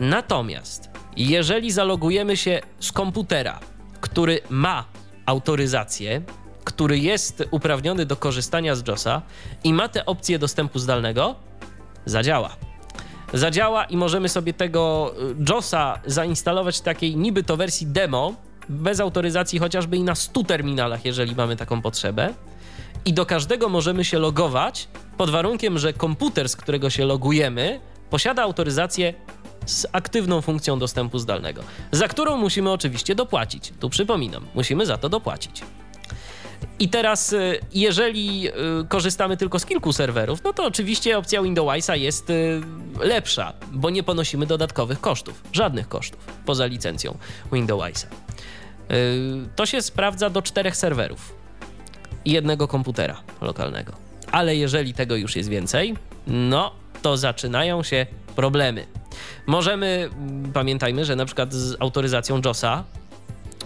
Natomiast 0.00 0.90
jeżeli 1.16 1.70
zalogujemy 1.70 2.36
się 2.36 2.60
z 2.80 2.92
komputera, 2.92 3.60
który 4.00 4.40
ma 4.50 4.84
autoryzację, 5.26 6.22
który 6.64 6.98
jest 6.98 7.44
uprawniony 7.50 8.06
do 8.06 8.16
korzystania 8.16 8.74
z 8.74 8.88
JOSa 8.88 9.22
i 9.64 9.72
ma 9.72 9.88
te 9.88 10.06
opcje 10.06 10.38
dostępu 10.38 10.78
zdalnego, 10.78 11.34
zadziała. 12.06 12.56
Zadziała 13.32 13.84
i 13.84 13.96
możemy 13.96 14.28
sobie 14.28 14.54
tego 14.54 15.14
y, 15.30 15.52
JOSa 15.52 16.00
zainstalować 16.06 16.78
w 16.78 16.80
takiej 16.80 17.16
niby 17.16 17.42
to 17.42 17.56
wersji 17.56 17.86
demo, 17.86 18.34
bez 18.68 19.00
autoryzacji 19.00 19.58
chociażby 19.58 19.96
i 19.96 20.02
na 20.02 20.14
100 20.14 20.44
terminalach, 20.44 21.04
jeżeli 21.04 21.34
mamy 21.34 21.56
taką 21.56 21.82
potrzebę. 21.82 22.34
I 23.04 23.12
do 23.12 23.26
każdego 23.26 23.68
możemy 23.68 24.04
się 24.04 24.18
logować 24.18 24.88
pod 25.16 25.30
warunkiem, 25.30 25.78
że 25.78 25.92
komputer, 25.92 26.48
z 26.48 26.56
którego 26.56 26.90
się 26.90 27.04
logujemy, 27.04 27.80
posiada 28.10 28.42
autoryzację 28.42 29.14
z 29.66 29.86
aktywną 29.92 30.40
funkcją 30.40 30.78
dostępu 30.78 31.18
zdalnego, 31.18 31.62
za 31.92 32.08
którą 32.08 32.36
musimy 32.36 32.70
oczywiście 32.70 33.14
dopłacić. 33.14 33.72
Tu 33.80 33.90
przypominam, 33.90 34.46
musimy 34.54 34.86
za 34.86 34.98
to 34.98 35.08
dopłacić. 35.08 35.62
I 36.78 36.88
teraz, 36.88 37.32
y, 37.32 37.60
jeżeli 37.72 38.48
y, 38.48 38.52
korzystamy 38.88 39.36
tylko 39.36 39.58
z 39.58 39.66
kilku 39.66 39.92
serwerów, 39.92 40.44
no 40.44 40.52
to 40.52 40.64
oczywiście 40.64 41.18
opcja 41.18 41.42
Windowsa 41.42 41.96
jest 41.96 42.30
y, 42.30 42.60
lepsza, 43.00 43.52
bo 43.72 43.90
nie 43.90 44.02
ponosimy 44.02 44.46
dodatkowych 44.46 45.00
kosztów, 45.00 45.42
żadnych 45.52 45.88
kosztów 45.88 46.26
poza 46.46 46.66
licencją 46.66 47.18
Windowsa. 47.52 48.06
To 49.56 49.66
się 49.66 49.82
sprawdza 49.82 50.30
do 50.30 50.42
czterech 50.42 50.76
serwerów 50.76 51.34
i 52.24 52.32
jednego 52.32 52.68
komputera 52.68 53.20
lokalnego. 53.40 53.92
Ale 54.32 54.56
jeżeli 54.56 54.94
tego 54.94 55.16
już 55.16 55.36
jest 55.36 55.48
więcej, 55.48 55.96
no 56.26 56.72
to 57.02 57.16
zaczynają 57.16 57.82
się 57.82 58.06
problemy. 58.36 58.86
Możemy, 59.46 60.10
pamiętajmy, 60.54 61.04
że 61.04 61.16
na 61.16 61.26
przykład 61.26 61.52
z 61.52 61.76
autoryzacją 61.80 62.40
JOSa 62.44 62.84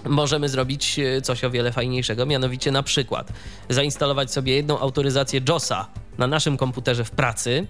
możemy 0.05 0.49
zrobić 0.49 0.99
e, 0.99 1.23
coś 1.23 1.45
o 1.45 1.51
wiele 1.51 1.73
fajniejszego, 1.73 2.27
mianowicie 2.27 2.73
na 2.73 2.83
przykład 2.83 3.33
zainstalować 3.69 4.33
sobie 4.33 4.57
jedną 4.57 4.79
autoryzację 4.79 5.41
JOSa 5.49 5.89
na 6.19 6.27
naszym 6.27 6.57
komputerze 6.57 7.05
w 7.05 7.11
pracy 7.11 7.67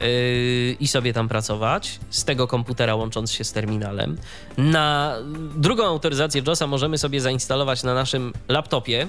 yy, 0.00 0.76
i 0.80 0.88
sobie 0.88 1.12
tam 1.12 1.28
pracować, 1.28 2.00
z 2.10 2.24
tego 2.24 2.46
komputera 2.46 2.94
łącząc 2.94 3.32
się 3.32 3.44
z 3.44 3.52
terminalem. 3.52 4.18
Na 4.58 5.16
drugą 5.56 5.84
autoryzację 5.84 6.42
JOSa 6.46 6.66
możemy 6.66 6.98
sobie 6.98 7.20
zainstalować 7.20 7.82
na 7.82 7.94
naszym 7.94 8.32
laptopie 8.48 9.08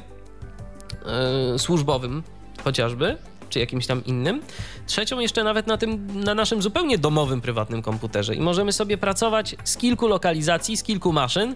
yy, 1.51 1.59
służbowym 1.59 2.23
chociażby, 2.63 3.17
czy 3.49 3.59
jakimś 3.59 3.87
tam 3.87 4.05
innym. 4.05 4.41
Trzecią 4.87 5.19
jeszcze 5.19 5.43
nawet 5.43 5.67
na 5.67 5.77
tym, 5.77 6.07
na 6.23 6.35
naszym 6.35 6.61
zupełnie 6.61 6.97
domowym, 6.97 7.41
prywatnym 7.41 7.81
komputerze. 7.81 8.35
I 8.35 8.41
możemy 8.41 8.73
sobie 8.73 8.97
pracować 8.97 9.55
z 9.63 9.77
kilku 9.77 10.07
lokalizacji, 10.07 10.77
z 10.77 10.83
kilku 10.83 11.13
maszyn 11.13 11.55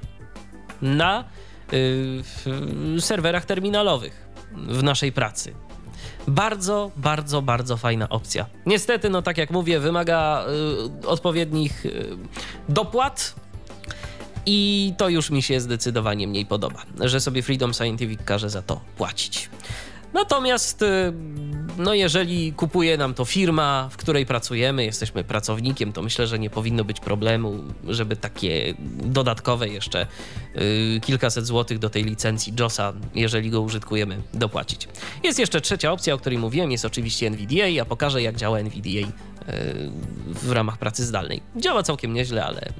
na 0.82 1.24
y, 1.74 3.02
serwerach 3.02 3.46
terminalowych 3.46 4.28
w 4.52 4.84
naszej 4.84 5.12
pracy. 5.12 5.54
Bardzo, 6.28 6.92
bardzo, 6.98 7.42
bardzo 7.42 7.78
fajna 7.78 8.10
opcja. 8.10 8.46
Niestety, 8.66 9.10
no 9.10 9.22
tak 9.22 9.38
jak 9.38 9.52
mówię, 9.52 9.80
wymaga 9.80 10.46
y, 11.04 11.08
odpowiednich 11.08 11.86
y, 11.86 12.18
dopłat. 12.70 13.36
I 14.46 14.94
to 14.98 15.10
już 15.10 15.30
mi 15.30 15.42
się 15.42 15.60
zdecydowanie 15.60 16.28
mniej 16.28 16.46
podoba, 16.46 16.82
że 17.00 17.20
sobie 17.20 17.42
Freedom 17.42 17.74
Scientific 17.74 18.20
każe 18.26 18.50
za 18.50 18.62
to 18.62 18.82
płacić. 18.98 19.50
Natomiast 20.14 20.82
y, 20.82 21.14
no 21.78 21.94
jeżeli 21.94 22.54
kupuje 22.54 22.98
nam 22.98 23.14
to 23.14 23.26
firma, 23.26 23.90
w 23.92 23.98
której 23.98 24.26
pracujemy, 24.26 24.86
jesteśmy 24.86 25.24
pracownikiem, 25.24 25.94
to 25.94 26.02
myślę, 26.02 26.28
że 26.28 26.40
nie 26.40 26.50
powinno 26.50 26.84
być 26.84 27.00
problemu, 27.00 27.64
żeby 27.88 28.16
takie 28.16 28.74
dodatkowe 29.04 29.68
jeszcze 29.68 30.08
yy, 30.56 31.00
kilkaset 31.00 31.46
złotych 31.46 31.80
do 31.80 31.90
tej 31.90 32.04
licencji 32.04 32.54
JOSa, 32.60 32.94
jeżeli 33.16 33.50
go 33.50 33.62
użytkujemy, 33.62 34.22
dopłacić. 34.34 34.88
Jest 35.24 35.40
jeszcze 35.40 35.62
trzecia 35.62 35.92
opcja, 35.92 36.14
o 36.14 36.18
której 36.18 36.40
mówiłem, 36.40 36.72
jest 36.72 36.86
oczywiście 36.86 37.28
NVDA. 37.28 37.68
Ja 37.68 37.86
pokażę, 37.86 38.22
jak 38.22 38.36
działa 38.36 38.60
NVDA 38.60 38.90
yy, 38.90 39.06
w 40.28 40.52
ramach 40.52 40.78
pracy 40.78 41.06
zdalnej. 41.06 41.42
Działa 41.56 41.84
całkiem 41.84 42.14
nieźle, 42.14 42.46
ale, 42.46 42.74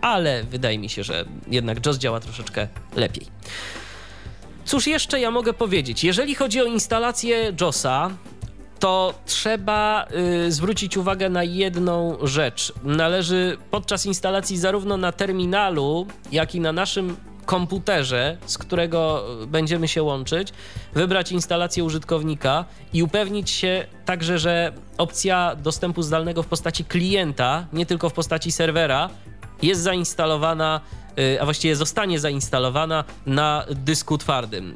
ale 0.00 0.44
wydaje 0.44 0.78
mi 0.78 0.88
się, 0.88 1.02
że 1.04 1.24
jednak 1.50 1.86
JOS 1.86 1.98
działa 1.98 2.20
troszeczkę 2.20 2.68
lepiej. 2.96 3.26
Cóż 4.68 4.86
jeszcze 4.86 5.20
ja 5.20 5.30
mogę 5.30 5.52
powiedzieć? 5.52 6.04
Jeżeli 6.04 6.34
chodzi 6.34 6.60
o 6.60 6.64
instalację 6.64 7.52
JOSa, 7.60 8.10
to 8.78 9.14
trzeba 9.26 10.06
y, 10.46 10.52
zwrócić 10.52 10.96
uwagę 10.96 11.28
na 11.28 11.44
jedną 11.44 12.18
rzecz. 12.22 12.72
Należy 12.84 13.56
podczas 13.70 14.06
instalacji 14.06 14.58
zarówno 14.58 14.96
na 14.96 15.12
terminalu, 15.12 16.06
jak 16.32 16.54
i 16.54 16.60
na 16.60 16.72
naszym 16.72 17.16
komputerze, 17.46 18.36
z 18.46 18.58
którego 18.58 19.24
będziemy 19.46 19.88
się 19.88 20.02
łączyć, 20.02 20.52
wybrać 20.94 21.32
instalację 21.32 21.84
użytkownika 21.84 22.64
i 22.92 23.02
upewnić 23.02 23.50
się 23.50 23.86
także, 24.04 24.38
że 24.38 24.72
opcja 24.98 25.56
dostępu 25.56 26.02
zdalnego 26.02 26.42
w 26.42 26.46
postaci 26.46 26.84
klienta, 26.84 27.66
nie 27.72 27.86
tylko 27.86 28.10
w 28.10 28.12
postaci 28.12 28.52
serwera, 28.52 29.10
jest 29.62 29.80
zainstalowana 29.80 30.80
Y, 31.18 31.40
a 31.40 31.44
właściwie 31.44 31.76
zostanie 31.76 32.20
zainstalowana 32.20 33.04
na 33.26 33.64
dysku 33.70 34.18
twardym. 34.18 34.74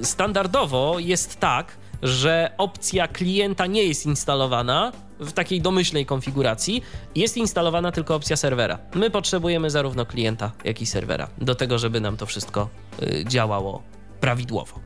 Y, 0.00 0.04
standardowo 0.04 0.96
jest 0.98 1.40
tak, 1.40 1.76
że 2.02 2.50
opcja 2.58 3.08
klienta 3.08 3.66
nie 3.66 3.84
jest 3.84 4.06
instalowana 4.06 4.92
w 5.20 5.32
takiej 5.32 5.60
domyślnej 5.60 6.06
konfiguracji, 6.06 6.82
jest 7.14 7.36
instalowana 7.36 7.92
tylko 7.92 8.14
opcja 8.14 8.36
serwera. 8.36 8.78
My 8.94 9.10
potrzebujemy 9.10 9.70
zarówno 9.70 10.06
klienta, 10.06 10.52
jak 10.64 10.82
i 10.82 10.86
serwera 10.86 11.28
do 11.38 11.54
tego, 11.54 11.78
żeby 11.78 12.00
nam 12.00 12.16
to 12.16 12.26
wszystko 12.26 12.68
y, 13.02 13.24
działało 13.28 13.82
prawidłowo. 14.20 14.80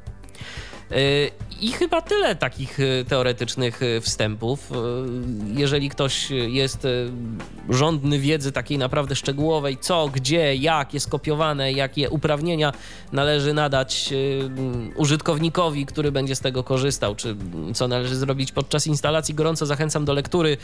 I 1.61 1.73
chyba 1.73 2.03
tyle 2.03 2.37
takich 2.37 2.81
e, 2.81 3.05
teoretycznych 3.05 3.83
e, 3.83 4.01
wstępów. 4.01 4.73
E, 4.73 4.77
jeżeli 5.61 5.91
ktoś 5.91 6.31
jest 6.31 6.87
rządny 7.69 8.19
wiedzy 8.19 8.53
takiej 8.53 8.79
naprawdę 8.79 9.17
szczegółowej, 9.17 9.79
co, 9.79 10.09
gdzie, 10.09 10.57
jak 10.57 10.95
jest 10.95 11.11
kopiowane, 11.11 11.73
jakie 11.73 12.11
uprawnienia 12.11 12.73
należy 13.13 13.55
nadać 13.55 14.15
użytkownikowi, 14.97 15.87
który 15.87 16.13
będzie 16.13 16.37
z 16.37 16.41
tego 16.41 16.65
korzystał, 16.65 17.15
czy 17.15 17.37
co 17.75 17.89
należy 17.89 18.17
zrobić 18.17 18.53
podczas 18.53 18.87
instalacji, 18.87 19.35
gorąco 19.35 19.67
zachęcam 19.67 20.05
do 20.05 20.13
lektury 20.13 20.57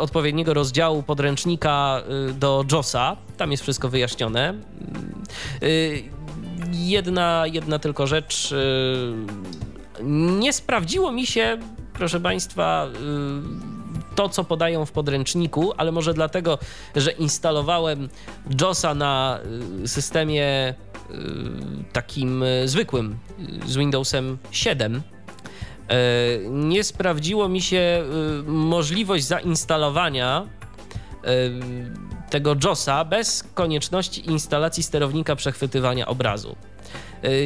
odpowiedniego 0.00 0.54
rozdziału 0.54 1.02
podręcznika 1.02 2.02
do 2.34 2.64
JOSa. 2.72 3.16
Tam 3.36 3.50
jest 3.50 3.62
wszystko 3.62 3.88
wyjaśnione. 3.88 4.54
Jedna, 6.72 7.44
jedna 7.46 7.78
tylko 7.78 8.06
rzecz 8.06 8.54
nie 10.02 10.52
sprawdziło 10.52 11.12
mi 11.12 11.26
się, 11.26 11.58
proszę 11.92 12.20
Państwa, 12.20 12.86
y, 12.86 14.14
to, 14.14 14.28
co 14.28 14.44
podają 14.44 14.86
w 14.86 14.92
podręczniku, 14.92 15.72
ale 15.76 15.92
może 15.92 16.14
dlatego, 16.14 16.58
że 16.96 17.10
instalowałem 17.10 18.08
JOSa 18.60 18.94
na 18.94 19.40
y, 19.84 19.88
systemie 19.88 20.74
y, 21.10 21.14
takim 21.92 22.44
zwykłym 22.64 23.18
z 23.66 23.76
Windowsem 23.76 24.38
7. 24.50 25.02
Nie 26.50 26.84
sprawdziło 26.84 27.48
mi 27.48 27.60
się 27.62 28.04
możliwość 28.46 29.24
zainstalowania 29.24 30.46
tego 32.30 32.56
JOSa 32.64 33.04
bez 33.04 33.44
konieczności 33.54 34.30
instalacji 34.30 34.82
sterownika 34.82 35.36
przechwytywania 35.36 36.06
obrazu. 36.06 36.56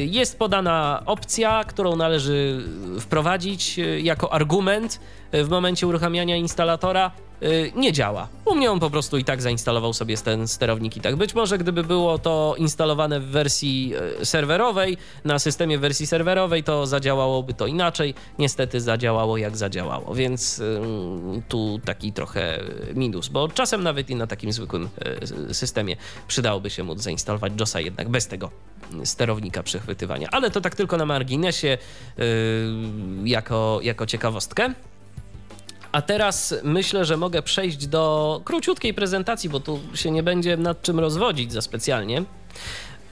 Jest 0.05 0.39
podana 0.39 1.03
opcja, 1.05 1.63
którą 1.63 1.95
należy 1.95 2.63
wprowadzić 2.99 3.79
y, 3.79 4.01
jako 4.01 4.33
argument 4.33 4.99
w 5.33 5.49
momencie 5.49 5.87
uruchamiania 5.87 6.35
instalatora 6.35 7.11
y, 7.43 7.71
nie 7.75 7.93
działa. 7.93 8.27
U 8.45 8.55
mnie 8.55 8.71
on 8.71 8.79
po 8.79 8.89
prostu 8.89 9.17
i 9.17 9.23
tak 9.23 9.41
zainstalował 9.41 9.93
sobie 9.93 10.17
ten 10.17 10.47
sterownik 10.47 10.97
i 10.97 11.01
tak. 11.01 11.15
Być 11.15 11.35
może 11.35 11.57
gdyby 11.57 11.83
było 11.83 12.19
to 12.19 12.55
instalowane 12.57 13.19
w 13.19 13.25
wersji 13.25 13.93
serwerowej, 14.23 14.97
na 15.25 15.39
systemie 15.39 15.77
wersji 15.77 16.07
serwerowej, 16.07 16.63
to 16.63 16.85
zadziałałoby 16.85 17.53
to 17.53 17.67
inaczej. 17.67 18.13
Niestety 18.39 18.81
zadziałało 18.81 19.37
jak 19.37 19.57
zadziałało, 19.57 20.15
więc 20.15 20.61
tu 21.47 21.79
taki 21.85 22.13
trochę 22.13 22.59
minus, 22.95 23.27
bo 23.27 23.47
czasem 23.47 23.83
nawet 23.83 24.09
i 24.09 24.15
na 24.15 24.27
takim 24.27 24.53
zwykłym 24.53 24.89
systemie 25.51 25.95
przydałoby 26.27 26.69
się 26.69 26.83
móc 26.83 26.99
zainstalować 26.99 27.53
JOSa 27.59 27.79
jednak 27.79 28.09
bez 28.09 28.27
tego 28.27 28.51
sterownika 29.03 29.63
przechwytywania. 29.63 30.27
Ale 30.31 30.51
to 30.51 30.61
tak 30.61 30.75
tylko 30.75 30.97
na 30.97 31.05
marginesie, 31.05 31.77
jako, 33.23 33.79
jako 33.83 34.05
ciekawostkę. 34.05 34.73
A 35.93 36.01
teraz 36.01 36.55
myślę, 36.63 37.05
że 37.05 37.17
mogę 37.17 37.41
przejść 37.41 37.87
do 37.87 38.41
króciutkiej 38.45 38.93
prezentacji, 38.93 39.49
bo 39.49 39.59
tu 39.59 39.79
się 39.93 40.11
nie 40.11 40.23
będzie 40.23 40.57
nad 40.57 40.81
czym 40.81 40.99
rozwodzić 40.99 41.53
za 41.53 41.61
specjalnie. 41.61 42.23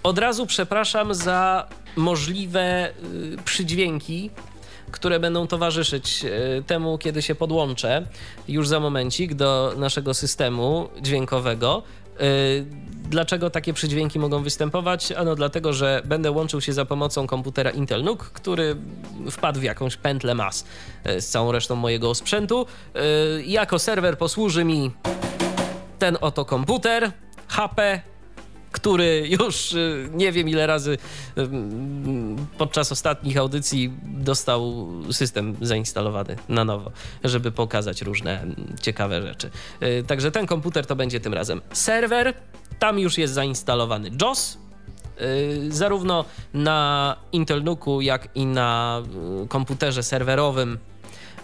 Od 0.03 0.17
razu 0.17 0.45
przepraszam 0.45 1.13
za 1.13 1.67
możliwe 1.95 2.93
yy, 3.13 3.37
przydźwięki, 3.45 4.29
które 4.91 5.19
będą 5.19 5.47
towarzyszyć 5.47 6.23
yy, 6.23 6.63
temu, 6.67 6.97
kiedy 6.97 7.21
się 7.21 7.35
podłączę 7.35 8.07
już 8.47 8.67
za 8.67 8.79
momencik 8.79 9.33
do 9.33 9.73
naszego 9.77 10.13
systemu 10.13 10.89
dźwiękowego. 11.01 11.83
Dlaczego 13.09 13.49
takie 13.49 13.73
przydźwięki 13.73 14.19
mogą 14.19 14.43
występować? 14.43 15.11
Ano 15.11 15.35
dlatego, 15.35 15.73
że 15.73 16.01
będę 16.05 16.31
łączył 16.31 16.61
się 16.61 16.73
za 16.73 16.85
pomocą 16.85 17.27
komputera 17.27 17.69
Intel 17.69 18.03
NUC, 18.03 18.19
który 18.19 18.75
wpadł 19.31 19.59
w 19.59 19.63
jakąś 19.63 19.97
pętlę 19.97 20.35
mas 20.35 20.65
e, 21.03 21.21
z 21.21 21.29
całą 21.29 21.51
resztą 21.51 21.75
mojego 21.75 22.15
sprzętu. 22.15 22.65
E, 22.95 22.99
jako 23.41 23.79
serwer 23.79 24.17
posłuży 24.17 24.63
mi 24.63 24.91
ten 25.99 26.17
oto 26.21 26.45
komputer 26.45 27.11
HP 27.47 28.01
który 28.71 29.27
już 29.41 29.73
y, 29.73 30.09
nie 30.13 30.31
wiem 30.31 30.49
ile 30.49 30.67
razy 30.67 30.97
y, 31.37 31.47
podczas 32.57 32.91
ostatnich 32.91 33.37
audycji 33.37 33.93
dostał 34.03 34.87
system 35.11 35.55
zainstalowany 35.61 36.35
na 36.49 36.65
nowo, 36.65 36.91
żeby 37.23 37.51
pokazać 37.51 38.01
różne 38.01 38.45
ciekawe 38.81 39.21
rzeczy. 39.21 39.49
Y, 39.83 40.03
także 40.07 40.31
ten 40.31 40.45
komputer 40.45 40.85
to 40.85 40.95
będzie 40.95 41.19
tym 41.19 41.33
razem 41.33 41.61
serwer. 41.73 42.33
Tam 42.79 42.99
już 42.99 43.17
jest 43.17 43.33
zainstalowany 43.33 44.11
JOS, 44.21 44.57
zarówno 45.69 46.25
na 46.53 47.15
Intel 47.31 47.63
NUCu, 47.63 48.01
jak 48.01 48.29
i 48.35 48.45
na 48.45 49.01
komputerze 49.49 50.03
serwerowym 50.03 50.77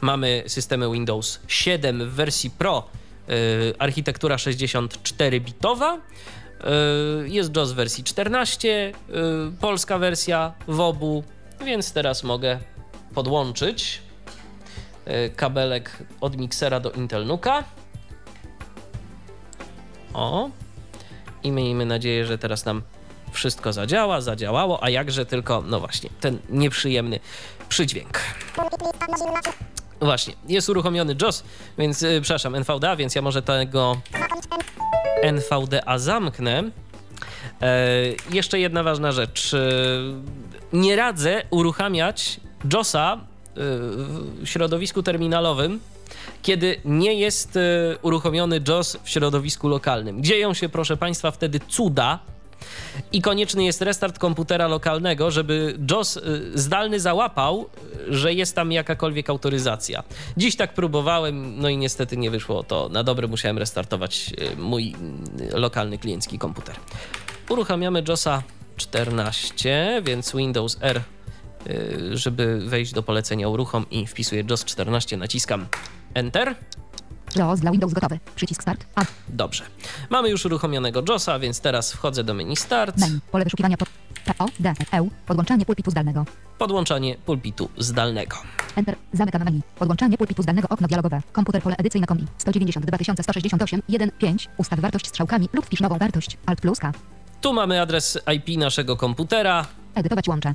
mamy 0.02 0.44
systemy 0.48 0.92
Windows 0.92 1.40
7 1.48 2.10
w 2.10 2.13
wersji 2.13 2.50
Pro, 2.50 2.90
architektura 3.80 4.36
64-bitowa. 4.36 5.98
Y, 6.63 7.30
jest 7.30 7.56
JOS 7.56 7.72
wersji 7.72 8.04
14, 8.04 8.67
y, 8.70 8.93
polska 9.60 9.98
wersja 9.98 10.54
w 10.67 10.80
obu, 10.80 11.24
więc 11.65 11.93
teraz 11.93 12.24
mogę 12.24 12.60
podłączyć 13.13 14.02
y, 15.08 15.30
kabelek 15.30 16.04
od 16.22 16.38
miksera 16.38 16.80
do 16.80 16.91
Intel 16.91 17.26
Nuka. 17.26 17.63
O. 20.13 20.50
I 21.43 21.52
miejmy 21.52 21.86
nadzieję, 21.86 22.26
że 22.26 22.38
teraz 22.38 22.65
nam 22.65 22.82
wszystko 23.32 23.74
zadziała, 23.74 24.22
zadziałało, 24.22 24.84
a 24.84 24.89
jakże 24.89 25.26
tylko, 25.26 25.63
no 25.67 25.80
właśnie, 25.80 26.10
ten 26.22 26.39
nieprzyjemny 26.50 27.20
przydźwięk. 27.70 28.20
Właśnie, 30.02 30.34
jest 30.48 30.70
uruchomiony 30.70 31.15
JOS, 31.22 31.43
więc, 31.78 32.06
przepraszam, 32.22 32.56
NVDA, 32.56 32.96
więc 32.96 33.15
ja 33.15 33.22
może 33.22 33.41
tego 33.41 33.98
NVDA 35.23 35.99
zamknę. 35.99 36.63
E, 37.62 37.88
jeszcze 38.32 38.60
jedna 38.60 38.84
ważna 38.84 39.12
rzecz. 39.12 39.53
E, 39.53 39.60
nie 40.73 40.95
radzę 40.95 41.43
uruchamiać 41.49 42.39
JOSa 42.73 43.13
e, 43.13 43.19
w 43.56 44.45
środowisku 44.45 45.03
terminalowym, 45.03 45.80
kiedy 46.41 46.82
nie 46.86 47.13
jest 47.13 47.60
uruchomiony 48.01 48.62
JOS 48.67 48.97
w 49.03 49.10
środowisku 49.10 49.67
lokalnym. 49.67 50.23
Dzieją 50.23 50.53
się, 50.53 50.69
proszę 50.69 50.97
Państwa, 50.97 51.32
wtedy 51.32 51.60
cuda, 51.67 52.19
i 53.12 53.22
konieczny 53.22 53.63
jest 53.63 53.82
restart 53.82 54.20
komputera 54.20 54.67
lokalnego, 54.67 55.32
żeby 55.32 55.78
JOS 55.91 56.17
y, 56.17 56.52
zdalny 56.54 57.00
załapał, 57.00 57.70
że 58.10 58.34
jest 58.34 58.56
tam 58.56 58.72
jakakolwiek 58.72 59.30
autoryzacja. 59.30 60.04
Dziś 60.38 60.56
tak 60.56 60.74
próbowałem, 60.74 61.60
no 61.60 61.70
i 61.70 61.78
niestety 61.78 62.17
nie 62.17 62.32
wyszło 62.32 62.63
to 62.63 62.89
na 62.89 63.04
dobre, 63.04 63.28
musiałem 63.28 63.58
restartować 63.58 64.34
y, 64.54 64.56
mój 64.56 64.96
y, 65.54 65.60
lokalny 65.60 65.98
kliencki 65.98 66.39
komputer. 66.39 66.76
Uruchamiamy 67.50 68.04
JOSa 68.08 68.43
14, 68.78 70.02
więc 70.06 70.36
Windows 70.36 70.78
R 70.82 71.02
y, 71.67 72.17
żeby 72.17 72.60
wejść 72.65 72.93
do 72.93 73.04
polecenia 73.04 73.48
uruchom 73.48 73.86
i 73.91 74.08
wpisuję 74.08 74.43
JOS 74.50 74.65
14, 74.65 75.17
naciskam 75.17 75.65
Enter. 76.13 76.56
JAWS 77.36 77.60
dla 77.60 77.72
Windows 77.72 77.94
gotowy. 77.94 78.20
Przycisk 78.36 78.62
Start. 78.62 78.86
A. 78.96 79.02
Dobrze. 79.30 79.63
Mamy 80.10 80.30
już 80.30 80.46
uruchomionego 80.46 81.04
JOSa, 81.10 81.40
więc 81.40 81.60
teraz 81.60 81.94
wchodzę 81.94 82.24
do 82.24 82.34
menu 82.34 82.56
Start. 82.56 82.98
Menu. 82.98 83.20
Pole 83.32 83.44
wyszukiwania 83.44 83.78
pod 83.78 83.90
P 84.26 84.34
O 84.40 84.46
D 84.60 84.74
E 84.92 85.02
U. 85.04 85.10
Podłączanie 85.26 85.66
pulpitu 85.66 85.92
zdalnego. 85.92 86.26
Podłączanie 86.58 87.16
pulpitu 87.26 87.70
zdalnego. 87.78 88.38
Enter. 88.76 88.96
Zamykam 89.13 89.44
menu. 89.44 89.62
Podłączanie 89.80 90.18
pulpitu 90.18 90.44
zdalnego 90.44 90.68
okno 90.70 90.88
dialogowe. 90.88 91.22
Komputer 91.32 91.62
pole 91.62 91.76
edycyjne 91.78 92.08
kombi. 92.08 92.26
192 92.38 92.98
168 93.24 93.82
1 93.90 94.12
5. 94.12 94.50
Ustaw 94.58 94.80
wartość 94.80 95.08
strzałkami 95.08 95.50
lub 95.54 95.66
wpisz 95.66 95.82
nową 95.82 95.98
wartość. 95.98 96.38
Alt 96.46 96.62
plus 96.62 96.80
K. 96.80 96.92
Tu 97.42 97.54
mamy 97.54 97.82
adres 97.82 98.20
IP 98.36 98.58
naszego 98.58 98.98
komputera. 98.98 99.66
Edytować 99.96 100.28
łącze. 100.28 100.54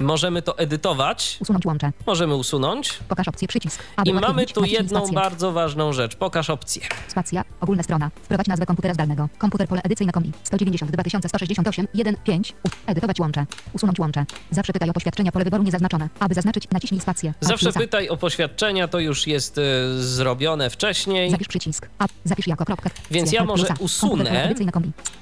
Możemy 0.00 0.42
to 0.42 0.58
edytować, 0.58 1.36
Usunąć 1.40 1.66
łącze. 1.66 1.92
możemy 2.06 2.34
usunąć. 2.34 2.98
Pokaż 3.08 3.28
opcję 3.28 3.48
przycisk. 3.48 3.82
I 4.04 4.12
mamy 4.12 4.46
tu 4.46 4.64
jedną 4.64 5.06
bardzo 5.08 5.52
ważną 5.52 5.92
rzecz. 5.92 6.16
Pokaż 6.16 6.50
opcję. 6.50 6.82
Spacja. 7.08 7.44
Ogólna 7.60 7.82
strona. 7.82 8.10
Wprowadź 8.22 8.46
nazwę 8.46 8.66
komputera 8.66 8.94
zdalnego. 8.94 9.28
Komputer 9.38 9.68
pole 9.68 9.82
edycyjne 9.82 10.12
kombi. 10.12 10.32
192 10.42 11.02
168 11.28 11.88
1 11.94 12.16
5. 12.24 12.54
U. 12.64 12.68
Edytować 12.86 13.20
łącze. 13.20 13.46
Usunąć 13.72 13.98
łącze. 13.98 14.24
Zawsze 14.50 14.72
pytaj 14.72 14.90
o 14.90 14.92
poświadczenia 14.92 15.32
pole 15.32 15.44
wyboru 15.44 15.62
niezaznaczone. 15.62 16.08
Aby 16.20 16.34
zaznaczyć, 16.34 16.70
naciśnij 16.70 17.00
spację. 17.00 17.34
Zawsze 17.40 17.72
pytaj 17.72 18.08
o 18.08 18.16
poświadczenia, 18.16 18.88
to 18.88 18.98
już 18.98 19.26
jest 19.26 19.58
y, 19.58 19.62
zrobione 20.02 20.70
wcześniej. 20.70 21.30
Zapisz 21.30 21.48
przycisk. 21.48 21.88
A. 21.98 22.06
Zapisz 22.24 22.46
jako 22.46 22.64
kropkę. 22.64 22.90
Więc 23.10 23.32
ja 23.32 23.44
może 23.44 23.66
usunę. 23.78 24.54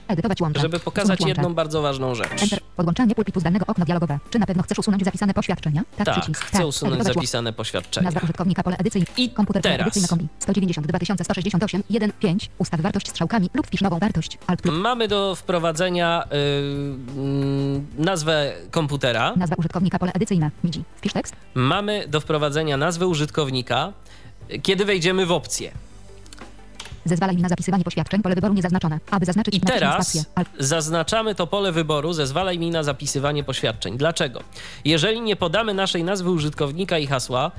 Edytować 0.08 0.40
łącze. 0.40 0.60
Żeby 0.60 0.80
pokazać 0.80 1.20
jedną 1.26 1.54
bardzo 1.54 1.82
ważną 1.82 2.14
rzecz. 2.14 2.42
Enter. 2.42 2.60
Podłączanie 2.76 3.14
pulpitu 3.14 3.40
zdalnego 3.40 3.66
okno 3.66 3.84
dialogowe. 3.84 4.18
Czy 4.30 4.38
na 4.38 4.46
pewno 4.46 4.62
chcesz 4.68 4.78
usunąć 4.78 5.04
zapisane 5.04 5.34
poświadczenia? 5.34 5.82
Tak, 5.96 6.06
Tak, 6.06 6.20
przycisk. 6.20 6.44
chcę 6.44 6.66
usunąć 6.66 6.94
Edytować 6.94 7.06
łącze. 7.16 7.20
zapisane 7.26 7.52
poświadczenia. 7.52 8.04
Nazwa 8.04 8.20
użytkownika 8.24 8.62
pole 8.62 8.76
edycyjne. 8.76 9.06
I 9.16 9.30
Komputer 9.30 9.62
teraz. 9.62 9.80
edycyjne 9.80 10.08
kombi. 10.08 10.28
192 10.38 10.98
168 11.24 11.82
1 11.90 12.12
5. 12.20 12.50
Ustaw 12.58 12.80
wartość 12.80 13.08
strzałkami 13.08 13.50
lub 13.54 13.66
wpisz 13.66 13.80
nową 13.80 13.98
wartość. 13.98 14.38
Alt 14.46 14.62
plus. 14.62 14.74
Mamy 14.78 15.08
do 15.08 15.34
wprowadzenia 15.34 16.24
y, 17.98 18.02
nazwę 18.02 18.52
komputera. 18.70 19.32
Nazwa 19.36 19.56
użytkownika 19.58 19.98
pole 19.98 20.12
edycyjne. 20.12 20.50
MIDI. 20.64 20.84
Wpisz 20.96 21.12
tekst. 21.12 21.36
Mamy 21.54 22.08
do 22.08 22.20
wprowadzenia 22.20 22.76
nazwę 22.76 23.06
użytkownika, 23.06 23.92
kiedy 24.62 24.84
wejdziemy 24.84 25.26
w 25.26 25.32
opcję. 25.32 25.72
Zezwalaj 27.08 27.36
mi 27.36 27.42
na 27.42 27.48
zapisywanie 27.48 27.84
poświadczeń. 27.84 28.22
Pole 28.22 28.34
wyboru 28.34 28.54
niezaznaczone. 28.54 29.00
Aby 29.10 29.26
zaznaczyć, 29.26 29.54
I 29.54 29.60
teraz. 29.60 30.26
Alt. 30.34 30.48
zaznaczamy 30.58 31.34
to 31.34 31.46
pole 31.46 31.72
wyboru, 31.72 32.12
zezwalaj 32.12 32.58
mi 32.58 32.70
na 32.70 32.82
zapisywanie 32.82 33.44
poświadczeń. 33.44 33.96
Dlaczego? 33.98 34.40
Jeżeli 34.84 35.20
nie 35.20 35.36
podamy 35.36 35.74
naszej 35.74 36.04
nazwy 36.04 36.30
użytkownika 36.30 36.98
i 36.98 37.06
hasła, 37.06 37.50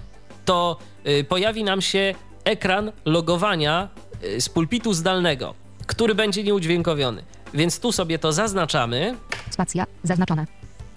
to 0.45 0.77
y, 1.07 1.23
pojawi 1.23 1.63
nam 1.63 1.81
się 1.81 2.15
ekran 2.43 2.91
logowania 3.05 3.87
y, 4.23 4.41
z 4.41 4.49
pulpitu 4.49 4.93
zdalnego, 4.93 5.53
który 5.85 6.15
będzie 6.15 6.43
nieudźwiękowiony. 6.43 7.23
Więc 7.53 7.79
tu 7.79 7.91
sobie 7.91 8.19
to 8.19 8.31
zaznaczamy. 8.31 9.15
Spacja. 9.49 9.85
Zaznaczone. 10.03 10.45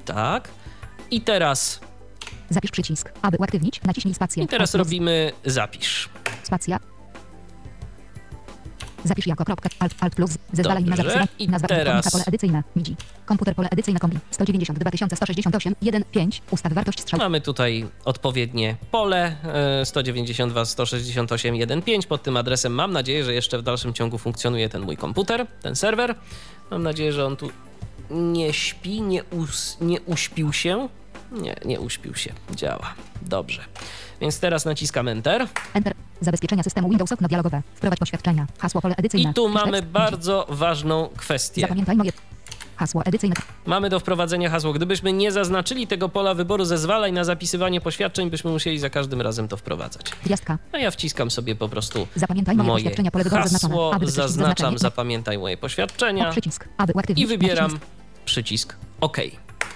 Tak. 0.05 0.49
I 1.11 1.21
teraz, 1.21 1.81
Zapisz 2.51 2.71
przycisk. 2.71 3.13
Aby 3.23 3.37
uaktywnić, 3.37 3.83
naciśnij 3.83 4.15
spację. 4.15 4.45
i 4.45 4.47
teraz 4.47 4.75
robimy 4.75 5.33
zapisz. 5.45 6.09
Spacja. 6.43 6.79
Zapisz 9.05 9.27
jako 9.27 9.45
kropkę. 9.45 9.69
Alt, 9.79 9.95
alt 10.01 10.15
plus. 10.15 10.31
Zezwalaj 10.53 10.83
mi 10.85 10.91
na 10.91 10.97
zapisywanie. 10.97 11.29
I 11.39 11.49
Nazwa 11.49 11.69
teraz- 11.69 12.11
pole 12.11 12.25
edycyjne. 12.27 12.63
MIDI. 12.77 12.97
Komputer 13.27 13.55
pole 13.55 13.69
edycyjne 13.71 14.01
kombi. 14.01 14.19
192 14.31 14.91
168 15.17 15.75
1 15.83 16.05
5. 16.11 16.43
Ustaw 16.51 16.73
wartość 16.73 17.01
strzał. 17.01 17.19
Mamy 17.21 17.41
tutaj 17.41 17.87
odpowiednie 18.05 18.77
pole 18.91 19.37
e, 19.81 19.85
192 19.87 20.65
168 20.65 21.55
1.5. 21.55 22.07
Pod 22.07 22.23
tym 22.23 22.37
adresem 22.37 22.73
mam 22.75 22.93
nadzieję, 22.93 23.25
że 23.25 23.35
jeszcze 23.35 23.59
w 23.59 23.63
dalszym 23.63 23.93
ciągu 23.95 24.19
funkcjonuje 24.19 24.69
ten 24.69 24.83
mój 24.83 24.97
komputer, 24.97 25.47
ten 25.63 25.77
serwer. 25.77 26.15
Mam 26.71 26.83
nadzieję, 26.83 27.13
że 27.13 27.27
on 27.27 27.37
tu 27.37 27.51
nie 28.11 28.53
śpi, 28.53 29.03
nie, 29.03 29.25
us, 29.25 29.77
nie 29.81 30.01
uśpił 30.01 30.53
się. 30.53 30.89
Nie, 31.33 31.55
nie 31.65 31.81
uśpił 31.81 32.15
się. 32.15 32.33
Działa. 32.55 32.95
Dobrze. 33.23 33.65
Więc 34.23 34.41
teraz 34.41 34.65
naciskam 34.65 35.09
Enter. 35.09 35.47
Enter. 35.75 35.95
Zabezpieczenia 36.21 36.63
systemu 36.63 36.89
Windows 36.89 37.13
okno 37.13 37.29
dialogowe. 37.29 37.63
Wprowadź 37.75 37.99
poświadczenia. 37.99 38.47
Hasło 38.59 38.81
pole 38.81 38.95
edycyjne. 38.97 39.31
I 39.31 39.35
tu 39.35 39.49
mamy 39.49 39.83
bardzo 39.83 40.47
ważną 40.49 41.09
kwestię. 41.17 41.61
Zapamiętaj 41.61 41.97
moje. 41.97 42.13
Hasło 42.77 43.03
edycyjne. 43.05 43.35
Mamy 43.67 43.91
do 43.91 44.01
wprowadzenia 44.01 44.51
hasło. 44.51 44.73
Gdybyśmy 44.73 45.13
nie 45.13 45.33
zaznaczyli 45.33 45.87
tego 45.87 46.09
pola 46.09 46.35
wyboru 46.35 46.65
zezwalaj 46.65 47.13
na 47.13 47.25
zapisywanie 47.25 47.81
poświadczeń, 47.81 48.31
byśmy 48.31 48.51
musieli 48.51 48.79
za 48.79 48.91
każdym 48.91 49.21
razem 49.21 49.49
to 49.49 49.57
wprowadzać. 49.57 50.03
Gwiazdka. 50.25 50.59
A 50.73 50.79
ja 50.79 50.91
wciskam 50.91 51.31
sobie 51.31 51.55
po 51.57 51.69
prostu 51.69 52.07
Zapamiętaj 52.17 52.57
moje, 52.57 52.67
moje 52.69 52.85
poświadczenia. 52.85 53.11
Pole 53.11 53.25
wyboru 53.25 53.43
zaznaczone. 53.43 53.75
hasło, 53.75 53.95
Aby 53.95 54.11
zaznaczam, 54.11 54.79
zapamiętaj 54.79 55.39
moje 55.39 55.55
O, 55.55 55.59
poświadczenia 55.59 56.31
przycisk. 56.31 56.69
Aby 56.79 56.93
uaktywnić. 56.93 57.25
i 57.25 57.27
wybieram 57.29 57.71
naciśnij 57.73 57.89
przycisk 58.25 58.77
OK. 59.01 59.17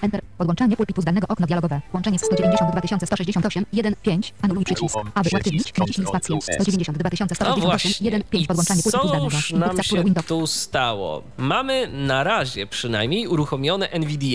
Enter. 0.03 0.21
Podłączanie 0.39 0.77
pulpitu 0.77 1.03
zdalnego 1.03 1.27
okno 1.29 1.47
dialogowe. 1.47 1.81
Łączenie 1.93 2.19
z 2.19 2.25
192 2.25 3.07
168 3.07 3.67
1 3.73 3.95
5. 4.03 4.35
Anuluj 4.43 4.65
przycisk. 4.65 4.97
Aby 5.15 5.31
uaktywnić, 5.33 5.73
naciśnij 5.79 6.07
spację. 6.07 6.39
192 6.43 7.11
No 7.21 7.27
168 7.27 7.63
właśnie. 7.65 8.05
1 8.05 8.23
5. 8.31 8.45
I 8.45 8.47
Podłączanie 8.49 8.83
pulpitu 8.83 9.09
zdalnego. 9.09 9.31
cóż 9.31 9.53
nam 9.53 9.63
Indukcja 9.63 9.83
się 9.99 10.05
Windows. 10.05 10.27
tu 10.27 10.47
stało? 10.47 11.23
Mamy 11.39 11.89
na 11.93 12.25
razie 12.25 12.67
przynajmniej 12.67 13.27
uruchomione 13.29 13.89
NVDA, 13.91 14.27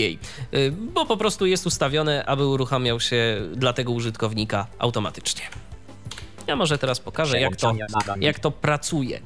y, 0.54 0.72
bo 0.72 1.06
po 1.06 1.16
prostu 1.16 1.46
jest 1.46 1.66
ustawione, 1.66 2.24
aby 2.26 2.46
uruchamiał 2.46 3.00
się 3.00 3.40
dla 3.56 3.72
tego 3.72 3.92
użytkownika 3.92 4.66
automatycznie. 4.78 5.42
Ja 6.46 6.56
może 6.56 6.78
teraz 6.78 7.00
pokażę, 7.00 7.40
jak 7.40 7.56
to, 7.56 7.72
jak 8.20 8.38
to 8.38 8.50
pracuje. 8.50 9.20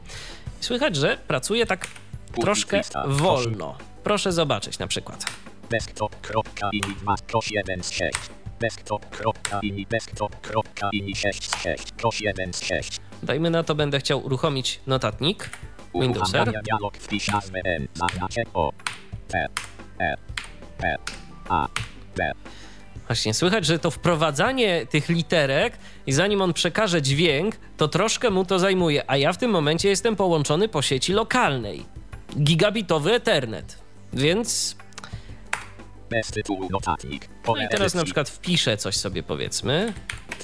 Słychać, 0.60 0.96
że 0.96 1.18
pracuje 1.28 1.66
tak 1.66 1.86
troszkę 2.40 2.80
wolno. 3.06 3.74
Proszę 4.04 4.32
zobaczyć 4.32 4.78
na 4.78 4.86
przykład. 4.86 5.24
Desktop.ini 5.70 6.94
2 7.00 7.16
z 7.82 7.90
6. 7.90 8.10
Desktop.ini 8.60 9.86
desktop.ini 9.86 11.16
6 11.16 11.50
z 11.50 11.56
6 12.02 12.20
1 12.20 12.52
z 12.52 12.64
6. 12.64 13.00
Dajmy 13.22 13.50
na 13.50 13.62
to, 13.62 13.74
będę 13.74 13.98
chciał 13.98 14.24
uruchomić 14.24 14.80
notatnik 14.86 15.50
Windowser. 15.94 16.62
Dialog 16.62 16.96
wpisz 16.96 17.28
nazwę 17.28 17.60
N 17.64 17.88
zaznaczę 17.94 18.42
O 18.54 18.72
P 19.28 19.46
E 20.00 20.14
P 20.78 20.96
A 21.48 21.68
B 22.16 22.32
Właśnie, 23.06 23.34
słychać, 23.34 23.66
że 23.66 23.78
to 23.78 23.90
wprowadzanie 23.90 24.86
tych 24.86 25.08
literek 25.08 25.78
i 26.06 26.12
zanim 26.12 26.42
on 26.42 26.52
przekaże 26.52 27.02
dźwięk, 27.02 27.56
to 27.76 27.88
troszkę 27.88 28.30
mu 28.30 28.44
to 28.44 28.58
zajmuje, 28.58 29.10
a 29.10 29.16
ja 29.16 29.32
w 29.32 29.38
tym 29.38 29.50
momencie 29.50 29.88
jestem 29.88 30.16
połączony 30.16 30.68
po 30.68 30.82
sieci 30.82 31.12
lokalnej. 31.12 31.84
Gigabitowy 32.38 33.12
Ethernet. 33.12 33.78
Więc 34.12 34.76
bez 36.10 36.30
tytułu 36.30 36.68
notatnik 36.70 37.28
no 37.46 37.56
i 37.56 37.68
teraz 37.68 37.94
na 37.94 38.04
przykład 38.04 38.28
wpiszę 38.30 38.76
coś 38.76 38.96
sobie 38.96 39.22
powiedzmy. 39.22 39.92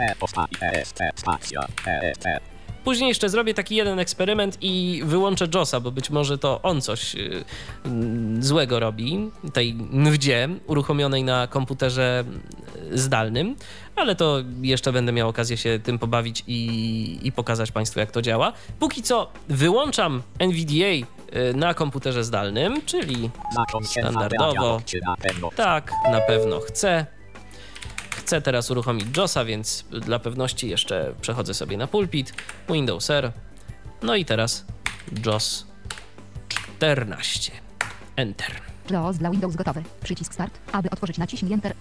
E 0.01 0.15
E 1.87 2.13
T 2.13 2.41
Później 2.85 3.09
jeszcze 3.09 3.29
zrobię 3.29 3.55
taki 3.55 3.77
jeden 3.77 3.99
eksperyment 3.99 4.59
i 4.61 5.03
wyłączę 5.05 5.49
JOSa, 5.55 5.81
bo 5.81 5.91
być 5.91 6.11
może 6.11 6.39
to 6.39 6.63
on 6.63 6.81
coś 6.81 7.15
yy, 7.15 7.45
mm, 7.85 8.43
złego 8.43 8.81
robi, 8.81 9.31
tej 9.53 9.75
NVDzie 9.93 10.49
uruchomionej 10.67 11.25
na 11.25 11.47
komputerze 11.47 12.25
yy, 12.91 12.99
zdalnym, 12.99 13.57
ale 13.97 14.15
to 14.15 14.39
jeszcze 14.63 14.93
będę 14.93 15.13
miał 15.13 15.29
okazję 15.29 15.57
się 15.57 15.79
tym 15.83 15.99
pobawić 15.99 16.45
i, 16.47 17.19
i 17.23 17.33
pokazać 17.33 17.73
Państwu, 17.73 18.01
jak 18.01 18.11
to 18.11 18.23
działa. 18.23 18.53
Póki 18.79 19.03
co 19.03 19.33
wyłączam 19.49 20.23
NVDA 20.39 21.07
na 21.55 21.75
komputerze 21.75 22.25
zdalnym, 22.25 22.83
czyli 22.87 23.31
Standardowo. 23.85 24.81
tak, 25.57 25.93
na 26.13 26.21
pewno 26.21 26.61
chcę. 26.61 27.07
Chcę 28.11 28.43
teraz 28.43 28.71
uruchomić 28.71 29.17
JOSa, 29.17 29.45
więc 29.45 29.85
dla 29.91 30.19
pewności 30.19 30.69
jeszcze 30.69 31.15
przechodzę 31.21 31.55
sobie 31.55 31.77
na 31.77 31.87
pulpit, 31.87 32.33
Windows 32.69 33.11
R. 33.11 33.33
No 34.03 34.17
i 34.17 34.25
teraz 34.25 34.65
JOS 35.27 35.67
14. 36.49 37.53
Enter. 38.17 38.61
JAWS 38.91 39.19
dla 39.19 39.31
Windows 39.31 39.57
gotowy. 39.57 39.83
Przycisk 40.05 40.35
Start. 40.35 40.59
Aby 40.73 40.91
otworzyć 40.91 41.19
naciśnij 41.19 41.53
Enter. 41.53 41.75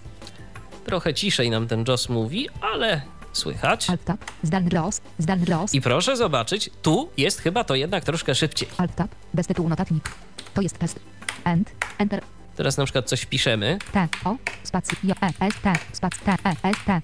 Trochę 0.84 1.14
ciszej 1.14 1.50
nam 1.50 1.68
ten 1.68 1.84
JOS 1.88 2.08
mówi, 2.08 2.48
ale 2.60 3.02
słychać. 3.32 3.90
Alt 3.90 4.04
Tab. 4.04 4.24
Zdalny 4.42 4.70
JAWS. 4.72 5.00
Zdalny 5.18 5.44
JAWS. 5.48 5.74
I 5.74 5.80
proszę 5.80 6.16
zobaczyć, 6.16 6.70
tu 6.82 7.10
jest 7.16 7.40
chyba 7.40 7.64
to 7.64 7.74
jednak 7.74 8.04
troszkę 8.04 8.34
szybciej. 8.34 8.68
Alt 8.78 8.94
Tab. 8.94 9.10
Bez 9.34 9.46
tytułu 9.46 9.68
notatnik. 9.68 10.10
To 10.54 10.62
jest 10.62 10.78
test. 10.78 11.00
End. 11.44 11.70
Enter. 11.98 12.22
Teraz 12.56 12.76
na 12.76 12.84
przykład 12.84 13.08
coś 13.08 13.20
wpiszemy. 13.20 13.78
T. 13.92 14.08
O. 14.24 14.36
Spacji. 14.62 14.98
J. 15.04 15.18
E. 15.22 15.26
S. 15.26 15.54
T. 15.62 15.72
Spac. 15.92 16.18
T. 16.18 16.32
E. 16.32 16.50
S. 16.62 16.76
T. 16.86 17.00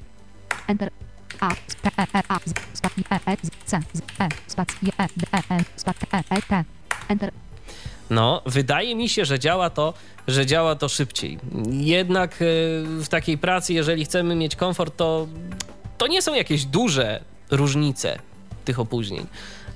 Enter. 0.67 0.91
A. 1.41 1.49
T. 1.83 1.91
E. 1.99 2.07
E. 2.15 2.23
A. 2.29 2.41
Spac. 2.75 2.93
E. 3.11 3.21
E. 3.27 3.37
Z. 3.43 3.51
C. 3.67 3.81
Z. 3.93 4.03
E. 4.21 4.29
Spac. 4.47 4.69
J. 4.83 4.95
E. 4.99 5.07
D. 5.17 5.27
E. 5.33 5.43
N. 5.55 5.65
Spac. 5.77 5.97
E. 6.13 6.19
E. 6.31 6.43
T. 6.43 6.65
Enter. 7.09 7.33
No, 8.11 8.43
wydaje 8.47 8.97
mi 8.97 9.09
się, 9.09 9.25
że 9.25 9.39
działa 9.39 9.71
to, 9.71 9.95
że 10.29 10.47
działa 10.47 10.75
to 10.75 10.89
szybciej. 10.89 11.39
Jednak 11.71 12.33
e, 12.33 12.45
w 12.83 13.09
takiej 13.09 13.39
pracy, 13.39 13.75
jeżeli 13.75 14.05
chcemy 14.05 14.35
mieć 14.35 14.57
komfort, 14.57 14.97
to, 14.97 15.27
to 15.99 16.07
nie 16.07 16.23
są 16.23 16.35
jakieś 16.35 16.65
duże 16.65 17.25
różnice 17.51 18.19
tych 18.65 18.81
opóźnień. 18.81 19.27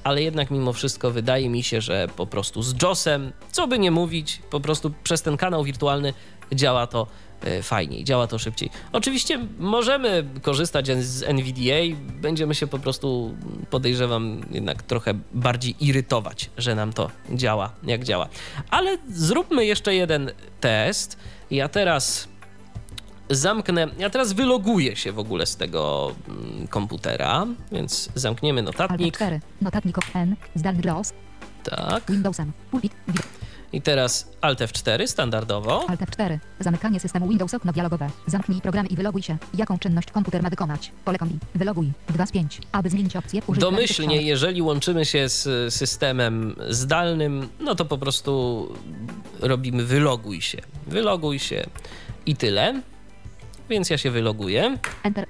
Ale 0.05 0.23
jednak 0.23 0.51
mimo 0.51 0.73
wszystko 0.73 1.11
wydaje 1.11 1.49
mi 1.49 1.63
się, 1.63 1.81
że 1.81 2.09
po 2.17 2.27
prostu 2.27 2.63
z 2.63 2.83
JOSem, 2.83 3.33
co 3.53 3.69
by 3.69 3.79
nie 3.79 3.91
mówić, 3.91 4.41
po 4.51 4.61
prostu 4.61 4.93
przez 5.05 5.23
ten 5.23 5.37
kanał 5.37 5.65
wirtualny 5.65 6.15
działa 6.53 6.87
to 6.87 7.07
e, 7.41 7.63
fajniej, 7.63 8.05
działa 8.05 8.27
to 8.27 8.39
szybciej. 8.39 8.71
Oczywiście 8.93 9.39
możemy 9.59 10.25
korzystać 10.43 10.87
z 10.87 11.23
NVDA, 11.23 11.97
będziemy 12.21 12.55
się 12.55 12.67
po 12.67 12.79
prostu, 12.79 13.35
podejrzewam, 13.71 14.41
jednak 14.51 14.83
trochę 14.83 15.15
bardziej 15.33 15.75
irytować, 15.81 16.51
że 16.59 16.75
nam 16.75 16.93
to 16.93 17.11
działa, 17.31 17.73
jak 17.83 18.05
działa. 18.05 18.29
Ale 18.71 18.99
zróbmy 19.11 19.67
jeszcze 19.67 19.95
jeden 19.95 20.31
test. 20.61 21.19
Ja 21.51 21.69
teraz 21.69 22.32
zamknę, 23.35 23.89
ja 23.99 24.11
teraz 24.11 24.33
wyloguję 24.33 24.97
się 24.97 25.13
w 25.13 25.19
ogóle 25.19 25.47
z 25.47 25.57
tego 25.57 26.15
mm, 26.29 26.67
komputera, 26.69 27.47
więc 27.73 28.09
zamkniemy 28.15 28.63
notatnik. 28.63 29.15
4. 29.15 29.41
Notatnik 29.61 29.97
N. 30.15 30.37
Zdalny 30.55 30.83
JAWS. 30.85 31.13
Tak. 31.65 32.11
Windowsem. 32.11 32.53
Pulpit. 32.71 32.93
I 33.73 33.83
teraz 33.83 34.31
Alt 34.41 34.61
F4 34.61 35.07
standardowo. 35.07 35.85
Alt 35.89 36.01
F4. 36.01 36.39
Zamykanie 36.61 37.01
systemu 37.01 37.29
Windows 37.29 37.55
okno 37.55 37.73
dialogowe. 37.73 38.11
Zamknij 38.27 38.61
program 38.61 38.89
i 38.89 38.97
wyloguj 38.97 39.23
się. 39.23 39.37
Jaką 39.55 39.79
czynność 39.79 40.11
komputer 40.11 40.43
ma 40.43 40.51
wykonać? 40.51 40.93
Pole 41.05 41.19
kombi. 41.19 41.39
Wyloguj. 41.55 41.93
2 42.09 42.27
z 42.27 42.33
5. 42.33 42.61
Aby 42.73 42.91
zmienić 42.91 43.17
opcję, 43.17 43.43
użyj 43.47 43.61
Domyślnie, 43.61 44.23
jeżeli 44.23 44.63
łączymy 44.63 45.05
się 45.05 45.29
z 45.29 45.75
systemem 45.75 46.57
zdalnym, 46.69 47.49
no 47.61 47.75
to 47.75 47.85
po 47.85 47.99
prostu 47.99 48.69
robimy 49.41 49.85
wyloguj 49.85 50.41
się. 50.41 50.59
Wyloguj 50.87 51.39
się 51.39 51.67
i 52.27 52.37
tyle. 52.37 52.83
Więc 53.71 53.91
ja 53.91 53.99
się 53.99 54.11
wyloguję. 54.11 54.79
Enter. 55.03 55.27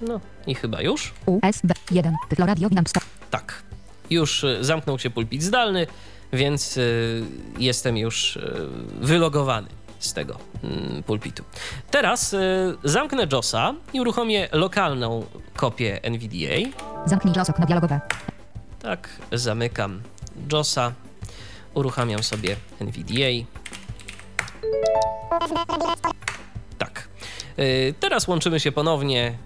No 0.00 0.20
i 0.46 0.54
chyba 0.54 0.82
już. 0.82 1.12
USB 1.26 1.74
1. 1.90 2.16
Tyflo 2.28 2.46
radio 2.46 2.68
Winamp 2.68 2.88
100. 2.88 3.00
Tak. 3.30 3.62
Już 4.10 4.44
y, 4.44 4.58
zamknął 4.64 4.98
się 4.98 5.10
pulpit 5.10 5.42
zdalny, 5.42 5.86
więc 6.32 6.76
y, 6.76 7.24
jestem 7.58 7.96
już 7.96 8.36
y, 8.36 8.68
wylogowany 9.00 9.68
z 9.98 10.12
tego 10.12 10.38
mm, 10.64 11.02
pulpitu. 11.02 11.44
Teraz 11.90 12.32
y, 12.32 12.38
zamknę 12.84 13.26
JOSa 13.32 13.74
i 13.92 14.00
uruchomię 14.00 14.48
lokalną 14.52 15.24
kopię 15.56 16.00
NVDA. 16.02 16.78
Zamknij 17.06 17.34
JAWS 17.36 17.50
okno 17.50 17.66
dialogowe. 17.66 18.00
Tak, 18.82 19.08
zamykam 19.32 20.02
JOSa, 20.52 20.92
uruchamiam 21.74 22.22
sobie 22.22 22.56
NVDA. 22.80 23.46
Tak. 26.78 27.08
Y, 27.58 27.94
Teraz 28.00 28.28
łączymy 28.28 28.60
się 28.60 28.72
ponownie 28.72 29.38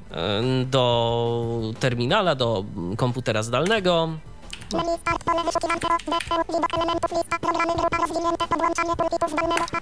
y, 0.62 0.64
do 0.64 1.72
terminala, 1.80 2.34
do 2.34 2.64
komputera 2.96 3.42
zdalnego. 3.42 4.08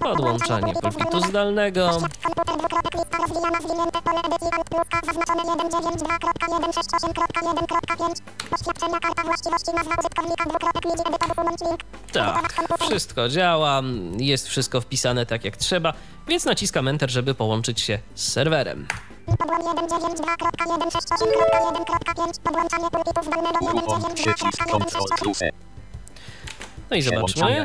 Podłączanie 0.00 0.74
pulpitu 0.74 1.20
zdalnego. 1.20 1.90
Tak, 12.12 12.52
wszystko 12.80 13.28
działa, 13.28 13.82
jest 14.16 14.48
wszystko 14.48 14.80
wpisane 14.80 15.26
tak 15.26 15.44
jak 15.44 15.56
trzeba, 15.56 15.92
więc 16.28 16.44
naciskam 16.44 16.88
Enter, 16.88 17.10
żeby 17.10 17.34
połączyć 17.34 17.80
się 17.80 17.98
z 18.14 18.32
serwerem. 18.32 18.86
Uruchom 23.60 24.14
przycisk 24.14 24.64
Ctrl 24.64 24.78
plus 25.18 25.42
E. 25.42 25.50
No 26.90 26.96
i 26.96 27.02
zobaczmy. 27.02 27.64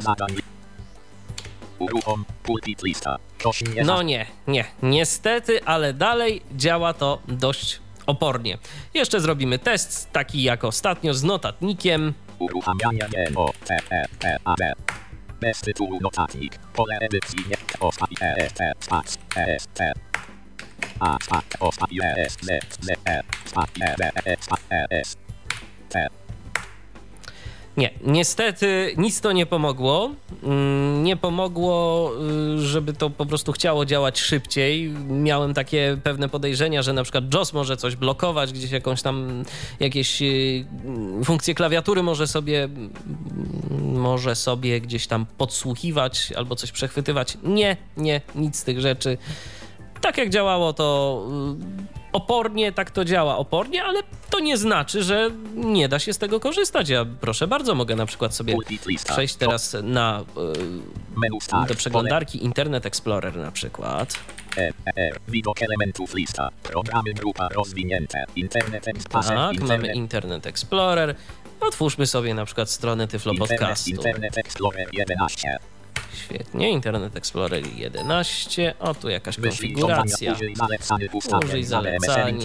Uruchom 1.79 2.25
pulpit 2.43 2.83
lista. 2.83 3.17
No 3.85 4.01
nie, 4.01 4.25
nie, 4.47 4.65
niestety, 4.83 5.65
ale 5.65 5.93
dalej 5.93 6.41
działa 6.55 6.93
to 6.93 7.19
dość 7.27 7.79
opornie. 8.05 8.57
Jeszcze 8.93 9.21
zrobimy 9.21 9.59
test, 9.59 10.11
taki 10.11 10.43
jak 10.43 10.63
ostatnio 10.63 11.13
z 11.13 11.23
notatnikiem. 11.23 12.13
Uruchamianie 12.39 12.99
G 13.09 13.31
O 13.35 13.49
T 13.65 13.77
E 13.89 14.05
P 14.19 14.37
A 14.45 14.55
D. 14.55 14.73
Bez 15.41 15.61
tytułu 15.61 15.99
notatnik. 16.01 16.59
Pole 16.73 16.97
edycji 16.99 17.39
nie 17.49 17.57
O 17.79 17.89
S 17.89 17.97
E 18.21 18.35
S 18.37 18.53
T 18.53 18.73
spac 18.79 19.17
E 19.35 19.55
S 19.55 19.67
T. 19.73 19.93
Nie, 27.77 27.89
niestety 28.03 28.93
nic 28.97 29.21
to 29.21 29.31
nie 29.31 29.45
pomogło. 29.45 30.11
Mm, 30.43 31.03
Nie 31.03 31.17
pomogło, 31.17 32.11
y, 32.55 32.61
żeby 32.61 32.93
to 32.93 33.09
po 33.09 33.25
prostu 33.25 33.51
chciało 33.51 33.85
działać 33.85 34.19
szybciej. 34.19 34.89
Miałem 35.09 35.53
takie 35.53 35.97
pewne 36.03 36.29
podejrzenia, 36.29 36.81
że 36.81 36.93
na 36.93 37.03
przykład 37.03 37.33
JOS 37.33 37.53
może 37.53 37.77
coś 37.77 37.95
blokować, 37.95 38.53
gdzieś 38.53 38.71
jakąś 38.71 39.01
tam 39.01 39.43
jakieś 39.79 40.21
y, 40.21 40.65
funkcje 41.25 41.55
klawiatury 41.55 42.03
może 42.03 42.27
sobie 42.27 42.63
mm, 42.63 42.89
może 43.99 44.35
sobie 44.35 44.81
gdzieś 44.81 45.07
tam 45.07 45.25
podsłuchiwać 45.37 46.33
albo 46.37 46.55
coś 46.55 46.71
przechwytywać. 46.71 47.37
Nie, 47.43 47.77
nie, 47.97 48.21
nic 48.35 48.59
z 48.59 48.63
tych 48.63 48.81
rzeczy. 48.81 49.17
Tak 50.01 50.17
jak 50.17 50.29
działało 50.29 50.73
to 50.73 51.27
y, 51.81 51.89
opornie, 52.11 52.71
tak 52.71 52.91
to 52.91 53.05
działa 53.05 53.37
opornie, 53.37 53.83
ale 53.83 53.99
to 54.29 54.39
nie 54.39 54.57
znaczy, 54.57 55.03
że 55.03 55.29
nie 55.55 55.89
da 55.89 55.99
się 55.99 56.13
z 56.13 56.17
tego 56.17 56.39
korzystać. 56.39 56.89
Ja 56.89 57.05
proszę 57.21 57.47
bardzo, 57.47 57.75
mogę 57.75 57.95
na 57.95 58.05
przykład 58.05 58.35
sobie 58.35 58.55
przejść 59.05 59.35
teraz 59.35 59.77
na, 59.83 60.23
y, 61.63 61.67
do 61.67 61.75
przeglądarki 61.75 62.43
Internet 62.45 62.85
Explorer 62.85 63.37
na 63.37 63.51
przykład. 63.51 64.13
Pole 64.13 64.39
E 64.57 64.71
E. 64.95 65.11
Widok 65.27 65.61
elementów 65.61 66.13
lista. 66.13 66.49
Programy 66.63 67.13
grupa 67.13 67.49
rozwinięte. 67.49 68.25
Internet 68.35 68.87
Explorer. 68.87 69.27
Tak, 69.37 69.59
mamy 69.59 69.93
Internet 69.93 70.47
Explorer. 70.47 71.15
Otwórzmy 71.61 72.07
sobie 72.07 72.33
na 72.33 72.45
przykład 72.45 72.69
stronę 72.69 73.07
Tyflo 73.07 73.33
Podcastu. 73.35 73.89
Internet 73.89 74.37
Explorer 74.37 74.87
11. 74.93 75.57
Świetnie, 76.13 76.69
Internet 76.69 77.15
Explorer 77.15 77.63
11. 77.75 78.73
O, 78.79 78.93
tu 78.93 79.09
jakaś 79.09 79.37
konfiguracja. 79.37 80.35
Użyj 81.45 81.63
zalecanie, 81.63 82.41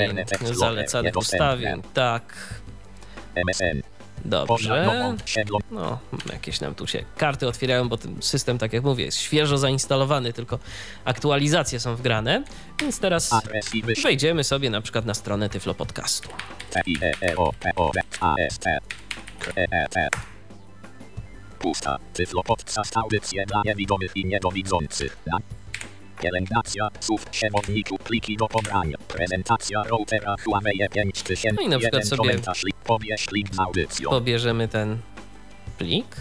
zalecanych 0.57 1.15
niedostępne. 1.15 1.21
ustawień. 1.21 1.83
Tak, 1.95 2.35
dobrze. 4.25 4.87
No, 5.71 5.99
jakieś 6.33 6.61
nam 6.61 6.75
tu 6.75 6.87
się 6.87 7.05
karty 7.17 7.49
otwierają, 7.49 7.89
bo 7.89 7.97
ten 7.97 8.23
system, 8.23 8.59
tak 8.59 8.73
jak 8.73 8.85
mówię, 8.85 9.05
jest 9.05 9.19
świeżo 9.19 9.59
zainstalowany, 9.59 10.33
tylko 10.33 10.59
aktualizacje 11.05 11.81
są 11.81 11.97
wgrane. 11.97 12.43
Więc 12.81 12.99
teraz 12.99 13.31
wejdziemy 14.03 14.45
sobie 14.45 14.71
na 14.71 14.81
przykład 14.81 15.05
na 15.05 15.15
stronę 15.15 15.49
Tyflo 15.49 15.75
Podcastu. 15.75 16.29
Pusta. 21.65 21.99
Tyflo 22.13 22.43
podcast 22.43 22.97
audycje 22.97 23.47
dla 23.47 23.63
niewidomych 23.65 24.17
i 24.17 24.25
niedowidzących. 24.25 25.17
Na 25.27 25.39
Pielęgnacja 26.23 26.91
psów 27.01 27.27
przewodników 27.27 27.99
pliki 28.01 28.37
do 28.37 28.49
pobrania. 28.49 28.97
Prezentacja 29.09 29.83
routera 29.83 30.37
Huawei 30.45 30.79
5000. 30.93 31.49
No 31.57 31.63
i 31.63 31.69
na 31.69 31.79
przykład 31.79 32.07
sobie- 32.07 32.39
pobierz 32.85 33.27
link 33.33 33.55
z 33.55 33.59
audycją. 33.59 34.11
Pobierzemy 34.11 34.69
ten 34.69 34.99
plik. 35.79 36.17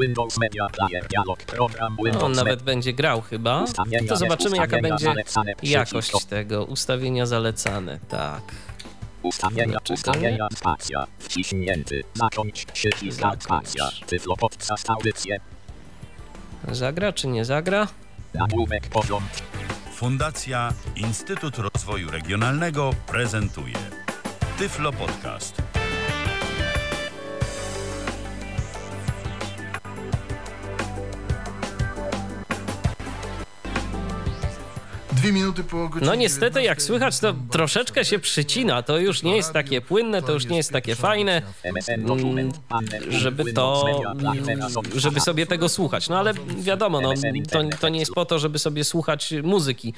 Windows 0.00 0.38
Media 0.38 0.66
Player 0.68 1.06
dialog 1.08 1.42
program 1.42 1.96
No, 1.98 2.04
Windows 2.04 2.24
on 2.24 2.32
nawet 2.32 2.62
będzie 2.62 2.92
grał 2.92 3.20
chyba. 3.20 3.64
To 4.08 4.16
zobaczymy, 4.16 4.56
jaka 4.56 4.80
będzie 4.80 5.14
jakość 5.62 6.24
tego 6.26 6.64
ustawienia 6.64 7.26
zalecane. 7.26 7.98
Tak. 8.08 8.42
Ustawienia, 9.22 9.78
ustawienia, 9.90 10.48
spacja, 10.56 11.06
wciśnięty, 11.18 12.02
zacząć, 12.14 12.66
przycisk, 12.66 13.20
spacja, 13.40 13.90
tyflo 14.06 14.36
podcast 14.36 14.90
audycje, 14.90 15.40
Zagra 16.70 17.12
czy 17.12 17.28
nie 17.28 17.44
zagra? 17.44 17.88
nagłówek 18.34 18.88
Fundacja 19.94 20.72
Instytut 20.96 21.58
Rozwoju 21.58 22.10
Regionalnego 22.10 22.90
prezentuje 23.06 23.76
Tyflo 24.58 24.92
Podcast. 24.92 25.51
Dwie 35.22 35.32
minuty 35.32 35.64
po 35.64 35.88
godzinie 35.88 36.06
No 36.06 36.14
niestety, 36.14 36.62
jak 36.62 36.78
19, 36.78 36.86
słychać, 36.86 37.18
to 37.18 37.34
troszeczkę 37.50 38.04
się 38.04 38.18
przycina. 38.18 38.82
To 38.82 38.98
już 38.98 39.22
nie 39.22 39.36
jest 39.36 39.52
takie 39.52 39.80
płynne, 39.80 40.22
to 40.22 40.32
już 40.32 40.46
nie 40.46 40.56
jest 40.56 40.70
takie 40.70 40.94
fajne. 40.94 41.42
panel, 42.68 43.12
żeby 43.12 43.52
to, 43.52 43.84
sobie 44.70 45.00
żeby 45.00 45.20
sobie 45.20 45.46
tego 45.46 45.68
słuchać. 45.68 46.08
No 46.08 46.18
ale 46.18 46.34
wiadomo, 46.58 47.00
no, 47.00 47.12
to, 47.50 47.62
to 47.80 47.88
nie 47.88 47.98
jest 47.98 48.12
po 48.12 48.24
to, 48.24 48.38
żeby 48.38 48.58
sobie 48.58 48.84
słuchać 48.84 49.34
muzyki 49.42 49.94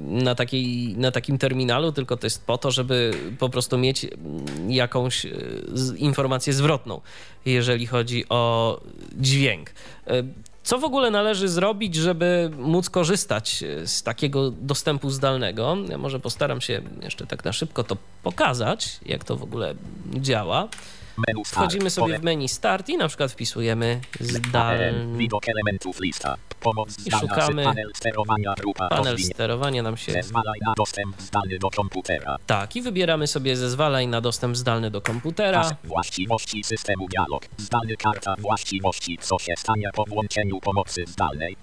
na, 0.00 0.34
takiej, 0.34 0.94
na 0.96 1.10
takim 1.10 1.38
terminalu, 1.38 1.92
tylko 1.92 2.16
to 2.16 2.26
jest 2.26 2.46
po 2.46 2.58
to, 2.58 2.70
żeby 2.70 3.14
po 3.38 3.48
prostu 3.48 3.78
mieć 3.78 4.06
jakąś 4.68 5.26
e, 5.26 5.30
informację 5.96 6.52
zwrotną, 6.52 7.00
jeżeli 7.44 7.86
chodzi 7.86 8.24
o 8.28 8.80
dźwięk. 9.16 9.70
Co 10.64 10.78
w 10.78 10.84
ogóle 10.84 11.10
należy 11.10 11.48
zrobić, 11.48 11.94
żeby 11.94 12.50
móc 12.58 12.90
korzystać 12.90 13.62
e, 13.62 13.86
z 13.86 14.02
takiego 14.02 14.50
dostępu 14.50 15.10
zdalnego? 15.10 15.76
Ja 15.88 15.98
może 15.98 16.20
postaram 16.20 16.60
się 16.60 16.82
jeszcze 17.02 17.26
tak 17.26 17.44
na 17.44 17.52
szybko 17.52 17.84
to 17.84 17.96
pokazać, 18.22 19.00
jak 19.06 19.24
to 19.24 19.36
w 19.36 19.42
ogóle 19.42 19.74
działa. 20.14 20.68
Wchodzimy 21.46 21.90
sobie 21.90 22.18
w 22.18 22.22
menu 22.22 22.48
Start 22.48 22.88
i 22.88 22.96
na 22.96 23.08
przykład 23.08 23.32
wpisujemy 23.32 24.00
zdalny 24.20 25.18
Widok 25.18 25.42
elementów 25.48 26.00
lista. 26.00 26.36
Pomoc 26.62 26.90
zdalna 26.90 27.20
szukamy 27.20 27.64
panel 27.64 27.90
sterowania 27.94 28.54
grupa 28.60 28.88
panel 28.88 29.18
sterowania 29.18 29.82
nam 29.82 29.96
się... 29.96 30.12
Zezwalaj 30.12 30.58
na 30.66 30.74
dostęp 30.76 31.22
zdalny 31.22 31.58
do 31.58 31.70
komputera. 31.70 32.36
Tak, 32.46 32.76
i 32.76 32.82
wybieramy 32.82 33.26
sobie 33.26 33.56
zezwalaj 33.56 34.08
na 34.08 34.20
dostęp 34.20 34.56
zdalny 34.56 34.90
do 34.90 35.00
komputera. 35.00 35.60
Pas 35.60 35.74
właściwości 35.84 36.64
systemu 36.64 37.08
dialog. 37.08 37.42
Zdalny 37.56 37.96
karta 37.96 38.34
właściwości. 38.38 39.18
Co 39.20 39.38
się 39.38 39.54
stanie 39.56 39.90
po 39.94 40.04
włączeniu 40.04 40.60
pomocy 40.60 41.04
zdalnej? 41.06 41.56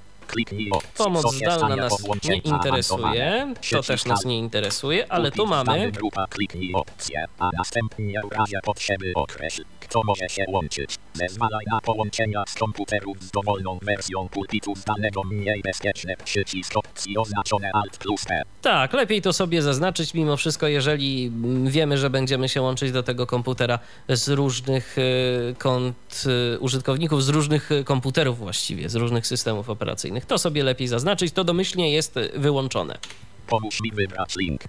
Pomoc 0.97 1.35
zdalna 1.35 1.75
nas 1.75 2.03
nie 2.23 2.37
interesuje, 2.37 3.53
to 3.71 3.83
też 3.83 4.05
nas 4.05 4.25
nie 4.25 4.37
interesuje, 4.37 5.11
ale 5.11 5.31
tu 5.31 5.47
mamy 5.47 5.91
grupa. 5.91 6.27
Kliknij 6.27 6.73
opcję, 6.73 7.25
a 7.39 7.49
następnie 7.57 8.21
w 8.31 8.31
razie 8.31 8.59
potrzeby 8.63 9.11
określ, 9.15 9.63
kto 9.79 10.01
może 10.03 10.29
się 10.29 10.45
łączyć. 10.47 10.95
Zezwalaj 11.13 11.65
na 11.71 11.81
połączenia 11.81 12.43
z 12.47 12.55
komputerów 12.55 13.23
z 13.23 13.31
dowolną 13.31 13.79
wersją 13.81 14.29
pulpitu 14.29 14.75
zdalnego 14.75 15.23
mniej 15.23 15.61
bezpieczne 15.61 16.17
przycisk 16.17 16.77
opcji 16.77 17.17
oznaczone 17.17 17.71
Alt 17.73 17.97
plus 17.97 18.25
P. 18.25 18.41
Tak, 18.61 18.93
lepiej 18.93 19.21
to 19.21 19.33
sobie 19.33 19.61
zaznaczyć 19.61 20.13
mimo 20.13 20.37
wszystko, 20.37 20.67
jeżeli 20.67 21.25
mm, 21.25 21.67
wiemy, 21.67 21.97
że 21.97 22.09
będziemy 22.09 22.49
się 22.49 22.61
łączyć 22.61 22.91
do 22.91 23.03
tego 23.03 23.27
komputera 23.27 23.79
z 24.09 24.29
różnych 24.29 24.97
y, 24.97 25.55
kont 25.57 26.23
y, 26.55 26.59
użytkowników, 26.59 27.23
z 27.23 27.29
różnych 27.29 27.71
y, 27.71 27.83
komputerów 27.83 28.37
właściwie, 28.37 28.89
z 28.89 28.95
różnych 28.95 29.27
systemów 29.27 29.69
operacyjnych. 29.69 30.18
To 30.25 30.37
sobie 30.37 30.63
lepiej 30.63 30.87
zaznaczyć, 30.87 31.33
to 31.33 31.43
domyślnie 31.43 31.91
jest 31.91 32.15
wyłączone. 32.35 32.97
Pomóż 33.47 33.81
mi 33.81 33.91
wybrać 33.91 34.35
link. 34.35 34.61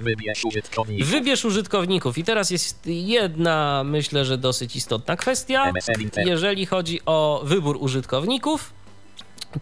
Wybierz 0.00 0.44
użytkownika. 0.44 1.04
Wybierz 1.06 1.44
użytkowników 1.44 2.18
i 2.18 2.24
teraz 2.24 2.50
jest 2.50 2.86
jedna, 2.86 3.82
myślę, 3.84 4.24
że 4.24 4.38
dosyć 4.38 4.76
istotna 4.76 5.16
kwestia. 5.16 5.72
Jeżeli 6.16 6.66
chodzi 6.66 7.00
o 7.06 7.42
wybór 7.44 7.76
użytkowników, 7.80 8.72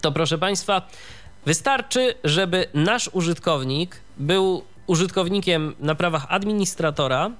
to 0.01 0.11
proszę 0.11 0.37
Państwa, 0.37 0.87
wystarczy, 1.45 2.15
żeby 2.23 2.65
nasz 2.73 3.09
użytkownik 3.13 4.01
był 4.17 4.63
użytkownikiem 4.87 5.75
na 5.79 5.95
prawach 5.95 6.25
administratora. 6.29 7.31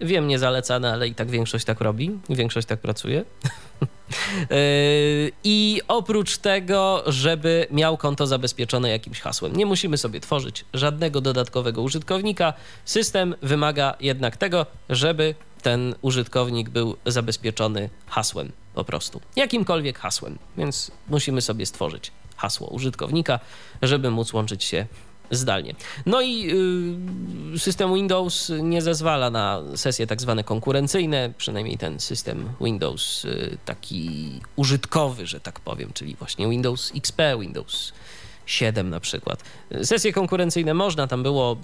Wiem, 0.00 0.28
niezalecane, 0.28 0.92
ale 0.92 1.08
i 1.08 1.14
tak 1.14 1.30
większość 1.30 1.64
tak 1.64 1.80
robi, 1.80 2.18
większość 2.30 2.66
tak 2.66 2.80
pracuje. 2.80 3.24
Yy, 3.80 3.86
I 5.44 5.80
oprócz 5.88 6.38
tego, 6.38 7.02
żeby 7.06 7.66
miał 7.70 7.96
konto 7.96 8.26
zabezpieczone 8.26 8.90
jakimś 8.90 9.20
hasłem. 9.20 9.56
Nie 9.56 9.66
musimy 9.66 9.98
sobie 9.98 10.20
tworzyć 10.20 10.64
żadnego 10.74 11.20
dodatkowego 11.20 11.82
użytkownika. 11.82 12.52
System 12.84 13.34
wymaga 13.42 13.94
jednak 14.00 14.36
tego, 14.36 14.66
żeby 14.88 15.34
ten 15.62 15.94
użytkownik 16.02 16.70
był 16.70 16.96
zabezpieczony 17.06 17.90
hasłem 18.06 18.52
po 18.74 18.84
prostu. 18.84 19.20
Jakimkolwiek 19.36 19.98
hasłem. 19.98 20.38
Więc 20.56 20.90
musimy 21.08 21.40
sobie 21.40 21.66
stworzyć 21.66 22.12
hasło 22.36 22.68
użytkownika, 22.68 23.40
żeby 23.82 24.10
móc 24.10 24.32
łączyć 24.32 24.64
się 24.64 24.86
zdalnie. 25.30 25.74
No 26.06 26.20
i 26.20 26.50
y, 27.54 27.58
system 27.58 27.94
Windows 27.94 28.52
nie 28.62 28.82
zezwala 28.82 29.30
na 29.30 29.62
sesje 29.76 30.06
tak 30.06 30.20
zwane 30.20 30.44
konkurencyjne, 30.44 31.32
przynajmniej 31.38 31.78
ten 31.78 32.00
system 32.00 32.48
Windows 32.60 33.24
y, 33.24 33.58
taki 33.64 34.30
użytkowy, 34.56 35.26
że 35.26 35.40
tak 35.40 35.60
powiem, 35.60 35.90
czyli 35.94 36.14
właśnie 36.14 36.48
Windows 36.48 36.92
XP, 36.96 37.18
Windows 37.40 37.92
7 38.46 38.90
na 38.90 39.00
przykład. 39.00 39.42
Sesje 39.82 40.12
konkurencyjne 40.12 40.74
można 40.74 41.06
tam 41.06 41.22
było 41.22 41.56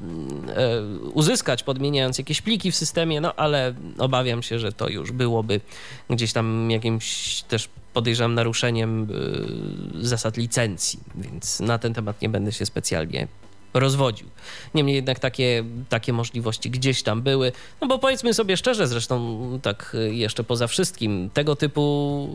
e, 0.48 0.82
uzyskać, 1.12 1.62
podmieniając 1.62 2.18
jakieś 2.18 2.42
pliki 2.42 2.72
w 2.72 2.76
systemie, 2.76 3.20
no 3.20 3.34
ale 3.34 3.74
obawiam 3.98 4.42
się, 4.42 4.58
że 4.58 4.72
to 4.72 4.88
już 4.88 5.12
byłoby 5.12 5.60
gdzieś 6.10 6.32
tam 6.32 6.70
jakimś 6.70 7.42
też 7.42 7.68
podejrzewam 7.94 8.34
naruszeniem 8.34 9.08
y, 10.02 10.06
zasad 10.06 10.36
licencji, 10.36 11.00
więc 11.14 11.60
na 11.60 11.78
ten 11.78 11.94
temat 11.94 12.22
nie 12.22 12.28
będę 12.28 12.52
się 12.52 12.66
specjalnie 12.66 13.28
rozwodził. 13.74 14.28
Niemniej 14.74 14.96
jednak 14.96 15.18
takie, 15.18 15.64
takie 15.88 16.12
możliwości 16.12 16.70
gdzieś 16.70 17.02
tam 17.02 17.22
były, 17.22 17.52
no 17.80 17.88
bo 17.88 17.98
powiedzmy 17.98 18.34
sobie 18.34 18.56
szczerze, 18.56 18.86
zresztą 18.86 19.40
tak 19.62 19.96
jeszcze 20.10 20.44
poza 20.44 20.66
wszystkim, 20.66 21.30
tego 21.34 21.56
typu, 21.56 22.28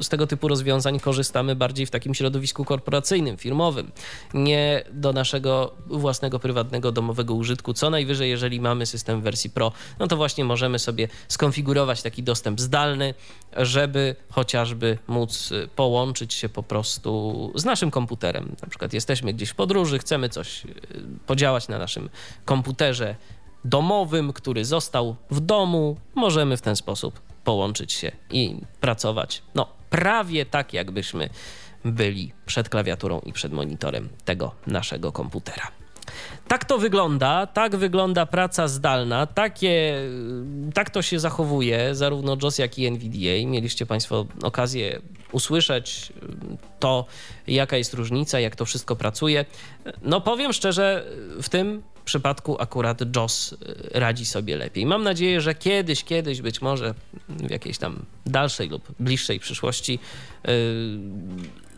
z 0.00 0.08
tego 0.08 0.26
typu 0.26 0.48
rozwiązań 0.48 1.00
korzystamy 1.00 1.56
bardziej 1.56 1.86
w 1.86 1.90
takim 1.90 2.14
środowisku 2.14 2.64
korporacyjnym, 2.64 3.36
firmowym, 3.36 3.90
nie 4.34 4.84
do 4.92 5.12
naszego 5.12 5.74
własnego, 5.86 6.38
prywatnego, 6.38 6.92
domowego 6.92 7.34
użytku. 7.34 7.74
Co 7.74 7.90
najwyżej, 7.90 8.30
jeżeli 8.30 8.60
mamy 8.60 8.86
system 8.86 9.20
w 9.20 9.24
wersji 9.24 9.50
Pro, 9.50 9.72
no 9.98 10.06
to 10.06 10.16
właśnie 10.16 10.44
możemy 10.44 10.78
sobie 10.78 11.08
skonfigurować 11.28 12.02
taki 12.02 12.22
dostęp 12.22 12.60
zdalny, 12.60 13.14
żeby 13.56 14.16
chociażby 14.30 14.98
móc 15.08 15.50
połączyć 15.76 16.34
się 16.34 16.48
po 16.48 16.62
prostu 16.62 17.52
z 17.54 17.64
naszym 17.64 17.90
komputerem. 17.90 18.56
Na 18.62 18.68
przykład 18.68 18.92
jesteśmy 18.92 19.32
gdzieś 19.32 19.50
w 19.50 19.54
podróży, 19.54 19.98
chcemy 19.98 20.28
coś 20.28 20.62
podziałać 21.26 21.68
na 21.68 21.78
naszym 21.78 22.10
komputerze 22.44 23.16
domowym, 23.64 24.32
który 24.32 24.64
został 24.64 25.16
w 25.30 25.40
domu, 25.40 25.96
możemy 26.14 26.56
w 26.56 26.62
ten 26.62 26.76
sposób 26.76 27.20
połączyć 27.44 27.92
się 27.92 28.12
i 28.30 28.60
pracować. 28.80 29.42
No, 29.54 29.68
prawie 29.90 30.46
tak, 30.46 30.72
jakbyśmy 30.72 31.30
byli 31.84 32.32
przed 32.46 32.68
klawiaturą 32.68 33.20
i 33.20 33.32
przed 33.32 33.52
monitorem 33.52 34.08
tego 34.24 34.54
naszego 34.66 35.12
komputera. 35.12 35.79
Tak 36.48 36.64
to 36.64 36.78
wygląda, 36.78 37.46
tak 37.46 37.76
wygląda 37.76 38.26
praca 38.26 38.68
zdalna, 38.68 39.26
takie, 39.26 39.94
tak 40.74 40.90
to 40.90 41.02
się 41.02 41.20
zachowuje 41.20 41.94
zarówno 41.94 42.36
JOS 42.42 42.58
jak 42.58 42.78
i 42.78 42.86
NVDA. 42.86 43.46
Mieliście 43.46 43.86
Państwo 43.86 44.26
okazję 44.42 45.00
usłyszeć 45.32 46.12
to, 46.78 47.06
jaka 47.46 47.76
jest 47.76 47.94
różnica, 47.94 48.40
jak 48.40 48.56
to 48.56 48.64
wszystko 48.64 48.96
pracuje. 48.96 49.44
No 50.02 50.20
powiem 50.20 50.52
szczerze, 50.52 51.06
w 51.42 51.48
tym 51.48 51.82
przypadku 52.04 52.56
akurat 52.60 53.16
JOS 53.16 53.54
radzi 53.94 54.26
sobie 54.26 54.56
lepiej. 54.56 54.86
Mam 54.86 55.02
nadzieję, 55.02 55.40
że 55.40 55.54
kiedyś, 55.54 56.04
kiedyś, 56.04 56.40
być 56.40 56.62
może 56.62 56.94
w 57.28 57.50
jakiejś 57.50 57.78
tam 57.78 58.04
dalszej 58.26 58.68
lub 58.68 58.92
bliższej 59.00 59.40
przyszłości 59.40 59.98
yy, 60.44 60.52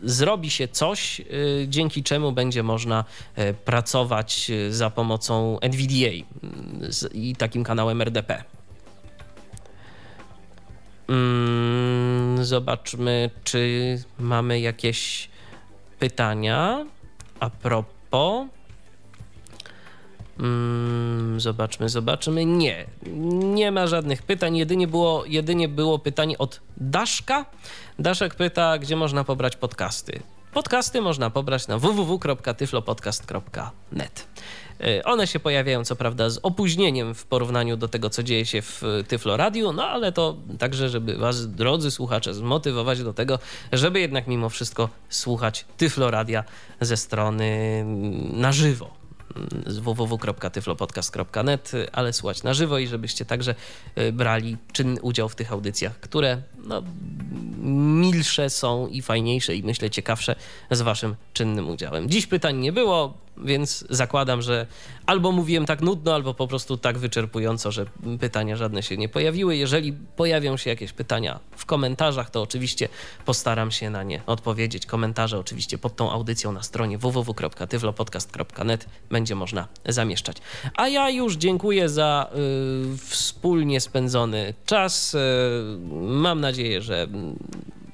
zrobi 0.03 0.49
się 0.49 0.67
coś, 0.67 1.19
yy, 1.19 1.25
dzięki 1.67 2.03
czemu 2.03 2.31
będzie 2.31 2.63
można 2.63 3.05
yy, 3.37 3.53
pracować 3.53 4.49
yy, 4.49 4.73
za 4.73 4.89
pomocą 4.89 5.59
NVDA 5.59 6.25
i 7.13 7.35
takim 7.35 7.63
kanałem 7.63 8.01
RDP. 8.01 8.43
Mm, 11.09 12.45
zobaczmy, 12.45 13.29
czy 13.43 13.97
mamy 14.19 14.59
jakieś 14.59 15.29
pytania 15.99 16.85
a 17.39 17.49
propos. 17.49 18.47
Mm, 20.39 21.39
zobaczmy, 21.39 21.89
zobaczmy. 21.89 22.45
Nie, 22.45 22.85
nie 23.55 23.71
ma 23.71 23.87
żadnych 23.87 24.23
pytań. 24.23 24.57
Jedynie 24.57 24.87
było, 24.87 25.25
jedynie 25.25 25.67
było 25.67 25.99
pytanie 25.99 26.37
od 26.37 26.61
Daszka. 26.77 27.45
Daszek 27.99 28.35
pyta, 28.35 28.77
gdzie 28.77 28.95
można 28.95 29.23
pobrać 29.23 29.55
podcasty. 29.55 30.19
Podcasty 30.53 31.01
można 31.01 31.29
pobrać 31.29 31.67
na 31.67 31.77
www.tyflopodcast.net. 31.77 34.27
Y, 34.81 35.03
One 35.03 35.27
się 35.27 35.39
pojawiają, 35.39 35.85
co 35.85 35.95
prawda, 35.95 36.29
z 36.29 36.39
opóźnieniem 36.43 37.15
w 37.15 37.25
porównaniu 37.25 37.77
do 37.77 37.87
tego, 37.87 38.09
co 38.09 38.23
dzieje 38.23 38.45
się 38.45 38.61
w 38.61 38.81
Tyflo 39.07 39.37
Radio, 39.37 39.71
no 39.71 39.87
ale 39.87 40.11
to 40.11 40.37
także, 40.59 40.89
żeby 40.89 41.17
Was, 41.17 41.51
drodzy 41.51 41.91
słuchacze, 41.91 42.33
zmotywować 42.33 43.03
do 43.03 43.13
tego, 43.13 43.39
żeby 43.71 43.99
jednak 43.99 44.27
mimo 44.27 44.49
wszystko 44.49 44.89
słuchać 45.09 45.65
Tyflo 45.77 46.11
Radia 46.11 46.43
ze 46.81 46.97
strony 46.97 47.45
mm, 47.45 48.41
na 48.41 48.51
żywo 48.51 49.02
z 49.65 49.77
www.tyflopodcast.net, 49.77 51.71
ale 51.91 52.13
słuchać 52.13 52.43
na 52.43 52.53
żywo 52.53 52.77
i 52.77 52.87
żebyście 52.87 53.25
także 53.25 53.55
y, 53.97 54.11
brali 54.11 54.57
czynny 54.71 55.01
udział 55.01 55.29
w 55.29 55.35
tych 55.35 55.51
audycjach, 55.51 55.99
które 55.99 56.41
no, 56.57 56.83
milsze 57.63 58.49
są 58.49 58.87
i 58.87 59.01
fajniejsze 59.01 59.55
i 59.55 59.63
myślę 59.63 59.89
ciekawsze 59.89 60.35
z 60.71 60.81
waszym 60.81 61.15
czynnym 61.33 61.69
udziałem. 61.69 62.09
Dziś 62.09 62.27
pytań 62.27 62.57
nie 62.57 62.71
było, 62.71 63.17
więc 63.37 63.85
zakładam, 63.89 64.41
że 64.41 64.67
albo 65.05 65.31
mówiłem 65.31 65.65
tak 65.65 65.81
nudno, 65.81 66.13
albo 66.13 66.33
po 66.33 66.47
prostu 66.47 66.77
tak 66.77 66.97
wyczerpująco, 66.97 67.71
że 67.71 67.85
pytania 68.19 68.55
żadne 68.55 68.83
się 68.83 68.97
nie 68.97 69.09
pojawiły. 69.09 69.55
Jeżeli 69.55 69.93
pojawią 69.93 70.57
się 70.57 70.69
jakieś 70.69 70.93
pytania 70.93 71.39
w 71.57 71.65
komentarzach, 71.65 72.29
to 72.29 72.41
oczywiście 72.41 72.89
postaram 73.25 73.71
się 73.71 73.89
na 73.89 74.03
nie 74.03 74.21
odpowiedzieć. 74.25 74.85
Komentarze 74.85 75.39
oczywiście 75.39 75.77
pod 75.77 75.95
tą 75.95 76.11
audycją 76.11 76.51
na 76.51 76.63
stronie 76.63 76.97
www.tyflopodcast.net 76.97 78.85
będzie 79.09 79.35
można 79.35 79.67
zamieszczać. 79.85 80.37
A 80.75 80.87
ja 80.87 81.09
już 81.09 81.35
dziękuję 81.35 81.89
za 81.89 82.29
y, 82.93 82.97
wspólnie 82.97 83.81
spędzony 83.81 84.53
czas. 84.65 85.13
Y, 85.13 85.19
mam 86.01 86.41
nadzieję, 86.41 86.81
że 86.81 87.07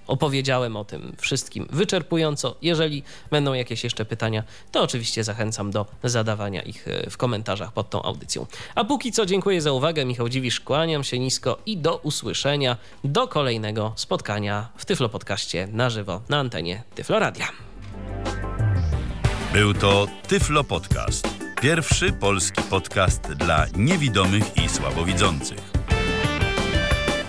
opowiedziałem 0.09 0.75
o 0.75 0.85
tym 0.85 1.15
wszystkim 1.17 1.67
wyczerpująco. 1.69 2.55
Jeżeli 2.61 3.03
będą 3.31 3.53
jakieś 3.53 3.83
jeszcze 3.83 4.05
pytania, 4.05 4.43
to 4.71 4.81
oczywiście 4.81 5.23
zachęcam 5.23 5.71
do 5.71 5.85
zadawania 6.03 6.61
ich 6.61 6.87
e, 6.87 7.09
w 7.09 7.17
komentarzach 7.17 7.71
pod 7.71 7.89
tą 7.89 8.03
audycją. 8.03 8.45
A 8.75 8.85
póki 8.85 9.11
co 9.11 9.25
dziękuję 9.25 9.61
za 9.61 9.71
uwagę. 9.71 10.05
Michał 10.05 10.29
Dziwisz, 10.29 10.59
kłaniam 10.59 11.03
się 11.03 11.19
nisko 11.19 11.57
i 11.65 11.77
do 11.77 11.97
usłyszenia 11.97 12.77
do 13.03 13.27
kolejnego 13.27 13.93
spotkania 13.95 14.69
w 14.77 14.85
Tyflo 14.85 15.09
Podcaście 15.09 15.67
na 15.71 15.89
żywo 15.89 16.21
na 16.29 16.37
antenie 16.37 16.83
Tyflo 16.95 17.19
Radia. 17.19 17.47
Był 19.53 19.73
to 19.73 20.07
Tyflo 20.27 20.63
Podcast. 20.63 21.27
Pierwszy 21.61 22.13
polski 22.13 22.61
podcast 22.69 23.21
dla 23.21 23.65
niewidomych 23.75 24.57
i 24.57 24.69
słabowidzących. 24.69 25.68